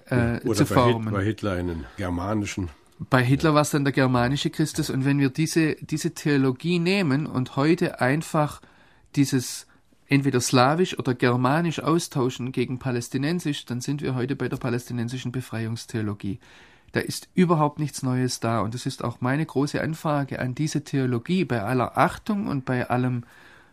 äh, 0.09 0.39
Oder 0.43 0.55
zu 0.55 0.65
formen. 0.65 1.09
Oder 1.09 1.17
bei 1.17 1.25
Hitler 1.25 1.53
einen 1.53 1.85
germanischen. 1.97 2.69
Bei 2.99 3.23
Hitler 3.23 3.53
war 3.53 3.61
es 3.61 3.69
dann 3.69 3.83
der 3.83 3.93
germanische 3.93 4.49
Christus. 4.49 4.89
Und 4.89 5.05
wenn 5.05 5.19
wir 5.19 5.29
diese, 5.29 5.75
diese 5.75 6.13
Theologie 6.13 6.79
nehmen 6.79 7.27
und 7.27 7.55
heute 7.55 8.01
einfach 8.01 8.61
dieses 9.15 9.67
entweder 10.07 10.39
slawisch 10.39 10.97
oder 10.97 11.13
germanisch 11.13 11.79
austauschen 11.79 12.51
gegen 12.51 12.79
palästinensisch, 12.79 13.65
dann 13.65 13.81
sind 13.81 14.01
wir 14.01 14.15
heute 14.15 14.35
bei 14.35 14.49
der 14.49 14.57
palästinensischen 14.57 15.31
Befreiungstheologie. 15.31 16.39
Da 16.93 17.01
ist 17.01 17.27
überhaupt 17.35 17.79
nichts 17.79 18.01
Neues 18.01 18.39
da. 18.39 18.61
Und 18.61 18.73
das 18.73 18.85
ist 18.85 19.03
auch 19.03 19.21
meine 19.21 19.45
große 19.45 19.81
Anfrage 19.81 20.39
an 20.39 20.55
diese 20.55 20.83
Theologie, 20.83 21.45
bei 21.45 21.61
aller 21.61 21.97
Achtung 21.97 22.47
und 22.47 22.65
bei 22.65 22.89
allem 22.89 23.25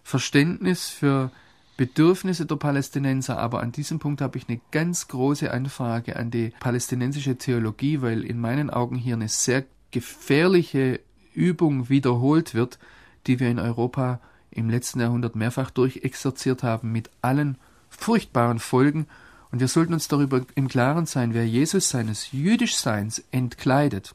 Verständnis 0.02 0.88
für 0.88 1.30
Bedürfnisse 1.76 2.46
der 2.46 2.56
Palästinenser, 2.56 3.38
aber 3.38 3.60
an 3.60 3.72
diesem 3.72 3.98
Punkt 3.98 4.20
habe 4.20 4.38
ich 4.38 4.48
eine 4.48 4.60
ganz 4.70 5.08
große 5.08 5.50
Anfrage 5.50 6.16
an 6.16 6.30
die 6.30 6.52
palästinensische 6.60 7.36
Theologie, 7.36 8.00
weil 8.00 8.24
in 8.24 8.40
meinen 8.40 8.70
Augen 8.70 8.96
hier 8.96 9.16
eine 9.16 9.28
sehr 9.28 9.64
gefährliche 9.90 11.00
Übung 11.34 11.88
wiederholt 11.88 12.54
wird, 12.54 12.78
die 13.26 13.40
wir 13.40 13.48
in 13.48 13.58
Europa 13.58 14.20
im 14.50 14.70
letzten 14.70 15.00
Jahrhundert 15.00 15.34
mehrfach 15.34 15.70
durchexerziert 15.70 16.62
haben, 16.62 16.92
mit 16.92 17.10
allen 17.22 17.58
furchtbaren 17.90 18.60
Folgen. 18.60 19.06
Und 19.50 19.60
wir 19.60 19.68
sollten 19.68 19.94
uns 19.94 20.08
darüber 20.08 20.42
im 20.54 20.68
Klaren 20.68 21.06
sein, 21.06 21.34
wer 21.34 21.46
Jesus 21.46 21.88
seines 21.88 22.30
Jüdischseins 22.32 23.24
entkleidet, 23.32 24.14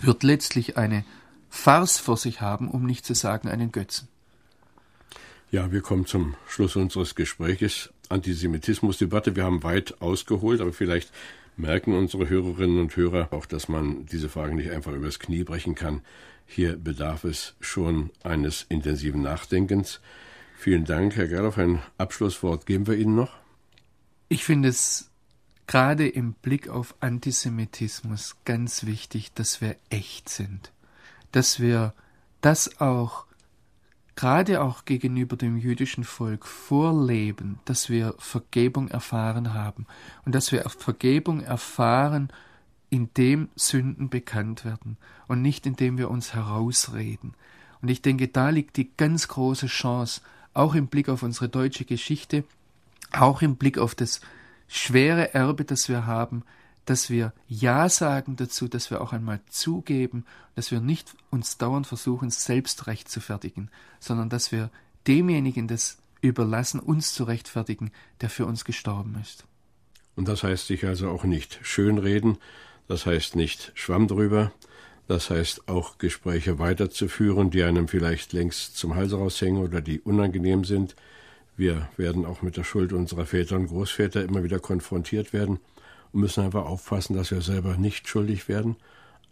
wird 0.00 0.22
letztlich 0.22 0.76
eine 0.76 1.04
Farce 1.48 1.98
vor 1.98 2.16
sich 2.16 2.40
haben, 2.40 2.68
um 2.68 2.84
nicht 2.84 3.06
zu 3.06 3.14
sagen 3.14 3.48
einen 3.48 3.72
Götzen. 3.72 4.08
Ja, 5.50 5.70
wir 5.70 5.82
kommen 5.82 6.06
zum 6.06 6.34
Schluss 6.48 6.76
unseres 6.76 7.14
Gespräches. 7.14 7.90
Antisemitismusdebatte. 8.08 9.36
Wir 9.36 9.44
haben 9.44 9.62
weit 9.62 10.00
ausgeholt, 10.00 10.60
aber 10.60 10.72
vielleicht 10.72 11.12
merken 11.56 11.94
unsere 11.94 12.28
Hörerinnen 12.28 12.80
und 12.80 12.96
Hörer 12.96 13.32
auch, 13.32 13.46
dass 13.46 13.68
man 13.68 14.06
diese 14.06 14.28
Fragen 14.28 14.56
nicht 14.56 14.70
einfach 14.70 14.92
übers 14.92 15.18
Knie 15.18 15.44
brechen 15.44 15.74
kann. 15.74 16.02
Hier 16.46 16.76
bedarf 16.76 17.24
es 17.24 17.54
schon 17.60 18.10
eines 18.22 18.66
intensiven 18.68 19.22
Nachdenkens. 19.22 20.00
Vielen 20.58 20.84
Dank, 20.84 21.16
Herr 21.16 21.28
Gerloff. 21.28 21.58
Ein 21.58 21.80
Abschlusswort 21.98 22.66
geben 22.66 22.86
wir 22.86 22.94
Ihnen 22.94 23.16
noch. 23.16 23.32
Ich 24.28 24.44
finde 24.44 24.68
es 24.68 25.10
gerade 25.66 26.08
im 26.08 26.34
Blick 26.34 26.68
auf 26.68 26.94
Antisemitismus 27.00 28.36
ganz 28.44 28.84
wichtig, 28.86 29.32
dass 29.34 29.60
wir 29.60 29.76
echt 29.90 30.28
sind, 30.28 30.72
dass 31.32 31.60
wir 31.60 31.94
das 32.40 32.80
auch 32.80 33.26
gerade 34.16 34.62
auch 34.62 34.84
gegenüber 34.84 35.36
dem 35.36 35.56
jüdischen 35.56 36.04
Volk 36.04 36.46
vorleben, 36.46 37.58
dass 37.64 37.88
wir 37.88 38.14
Vergebung 38.18 38.88
erfahren 38.88 39.54
haben 39.54 39.86
und 40.24 40.34
dass 40.34 40.52
wir 40.52 40.68
Vergebung 40.68 41.40
erfahren, 41.40 42.28
indem 42.90 43.48
Sünden 43.56 44.08
bekannt 44.08 44.64
werden 44.64 44.96
und 45.26 45.42
nicht 45.42 45.66
indem 45.66 45.98
wir 45.98 46.10
uns 46.10 46.34
herausreden. 46.34 47.34
Und 47.82 47.88
ich 47.88 48.02
denke, 48.02 48.28
da 48.28 48.50
liegt 48.50 48.76
die 48.76 48.90
ganz 48.96 49.28
große 49.28 49.66
Chance, 49.66 50.20
auch 50.54 50.74
im 50.74 50.86
Blick 50.86 51.08
auf 51.08 51.22
unsere 51.22 51.48
deutsche 51.48 51.84
Geschichte, 51.84 52.44
auch 53.12 53.42
im 53.42 53.56
Blick 53.56 53.78
auf 53.78 53.94
das 53.94 54.20
schwere 54.68 55.34
Erbe, 55.34 55.64
das 55.64 55.88
wir 55.88 56.06
haben, 56.06 56.44
dass 56.84 57.10
wir 57.10 57.32
Ja 57.48 57.88
sagen 57.88 58.36
dazu, 58.36 58.68
dass 58.68 58.90
wir 58.90 59.00
auch 59.00 59.12
einmal 59.12 59.40
zugeben, 59.48 60.24
dass 60.54 60.70
wir 60.70 60.80
nicht 60.80 61.14
uns 61.30 61.58
dauernd 61.58 61.86
versuchen, 61.86 62.30
selbst 62.30 62.86
recht 62.86 63.08
zu 63.08 63.20
fertigen, 63.20 63.70
sondern 64.00 64.28
dass 64.28 64.52
wir 64.52 64.70
demjenigen 65.06 65.68
das 65.68 65.98
überlassen, 66.20 66.80
uns 66.80 67.12
zu 67.14 67.24
rechtfertigen, 67.24 67.90
der 68.20 68.30
für 68.30 68.46
uns 68.46 68.64
gestorben 68.64 69.16
ist. 69.20 69.44
Und 70.16 70.28
das 70.28 70.42
heißt 70.42 70.66
sich 70.66 70.84
also 70.84 71.08
auch 71.08 71.24
nicht 71.24 71.58
schönreden, 71.62 72.38
das 72.86 73.06
heißt 73.06 73.36
nicht 73.36 73.72
Schwamm 73.74 74.08
drüber, 74.08 74.52
das 75.08 75.30
heißt 75.30 75.68
auch 75.68 75.98
Gespräche 75.98 76.58
weiterzuführen, 76.58 77.50
die 77.50 77.62
einem 77.62 77.88
vielleicht 77.88 78.32
längst 78.32 78.76
zum 78.76 78.94
Hals 78.94 79.12
raushängen 79.12 79.62
oder 79.62 79.80
die 79.80 80.00
unangenehm 80.00 80.64
sind. 80.64 80.96
Wir 81.56 81.88
werden 81.96 82.24
auch 82.24 82.42
mit 82.42 82.56
der 82.56 82.64
Schuld 82.64 82.92
unserer 82.92 83.26
Väter 83.26 83.56
und 83.56 83.66
Großväter 83.66 84.22
immer 84.22 84.44
wieder 84.44 84.60
konfrontiert 84.60 85.32
werden 85.32 85.60
und 86.14 86.20
müssen 86.20 86.44
einfach 86.44 86.64
aufpassen, 86.64 87.16
dass 87.16 87.32
wir 87.32 87.42
selber 87.42 87.76
nicht 87.76 88.08
schuldig 88.08 88.48
werden, 88.48 88.76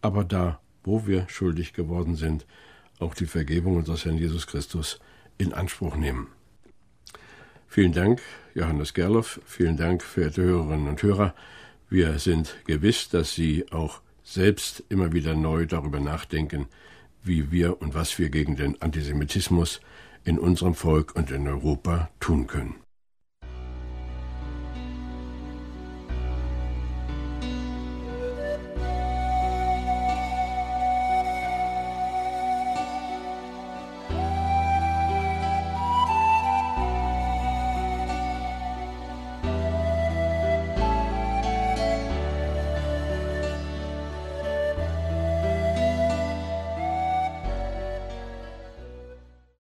aber 0.03 0.25
da, 0.25 0.61
wo 0.83 1.07
wir 1.07 1.29
schuldig 1.29 1.73
geworden 1.73 2.16
sind, 2.16 2.45
auch 2.99 3.14
die 3.14 3.27
Vergebung 3.27 3.77
unseres 3.77 4.05
Herrn 4.05 4.18
Jesus 4.18 4.47
Christus 4.47 4.99
in 5.38 5.55
Anspruch 5.55 5.97
nehmen. 5.97 6.27
Vielen 7.68 7.92
Dank, 7.92 8.21
Johannes 8.55 8.92
Gerloff. 8.92 9.40
Vielen 9.47 9.77
Dank, 9.77 10.03
verehrte 10.03 10.42
Hörerinnen 10.42 10.88
und 10.88 11.03
Hörer. 11.03 11.35
Wir 11.88 12.18
sind 12.18 12.57
gewiss, 12.66 13.09
dass 13.09 13.35
Sie 13.35 13.71
auch 13.71 14.01
selbst 14.25 14.83
immer 14.88 15.12
wieder 15.12 15.35
neu 15.35 15.66
darüber 15.66 16.01
nachdenken, 16.01 16.66
wie 17.23 17.51
wir 17.51 17.81
und 17.81 17.95
was 17.95 18.18
wir 18.18 18.29
gegen 18.29 18.57
den 18.57 18.81
Antisemitismus 18.83 19.81
in 20.25 20.38
unserem 20.38 20.75
Volk 20.75 21.14
und 21.14 21.31
in 21.31 21.47
Europa 21.47 22.11
tun 22.21 22.47
können. 22.47 22.82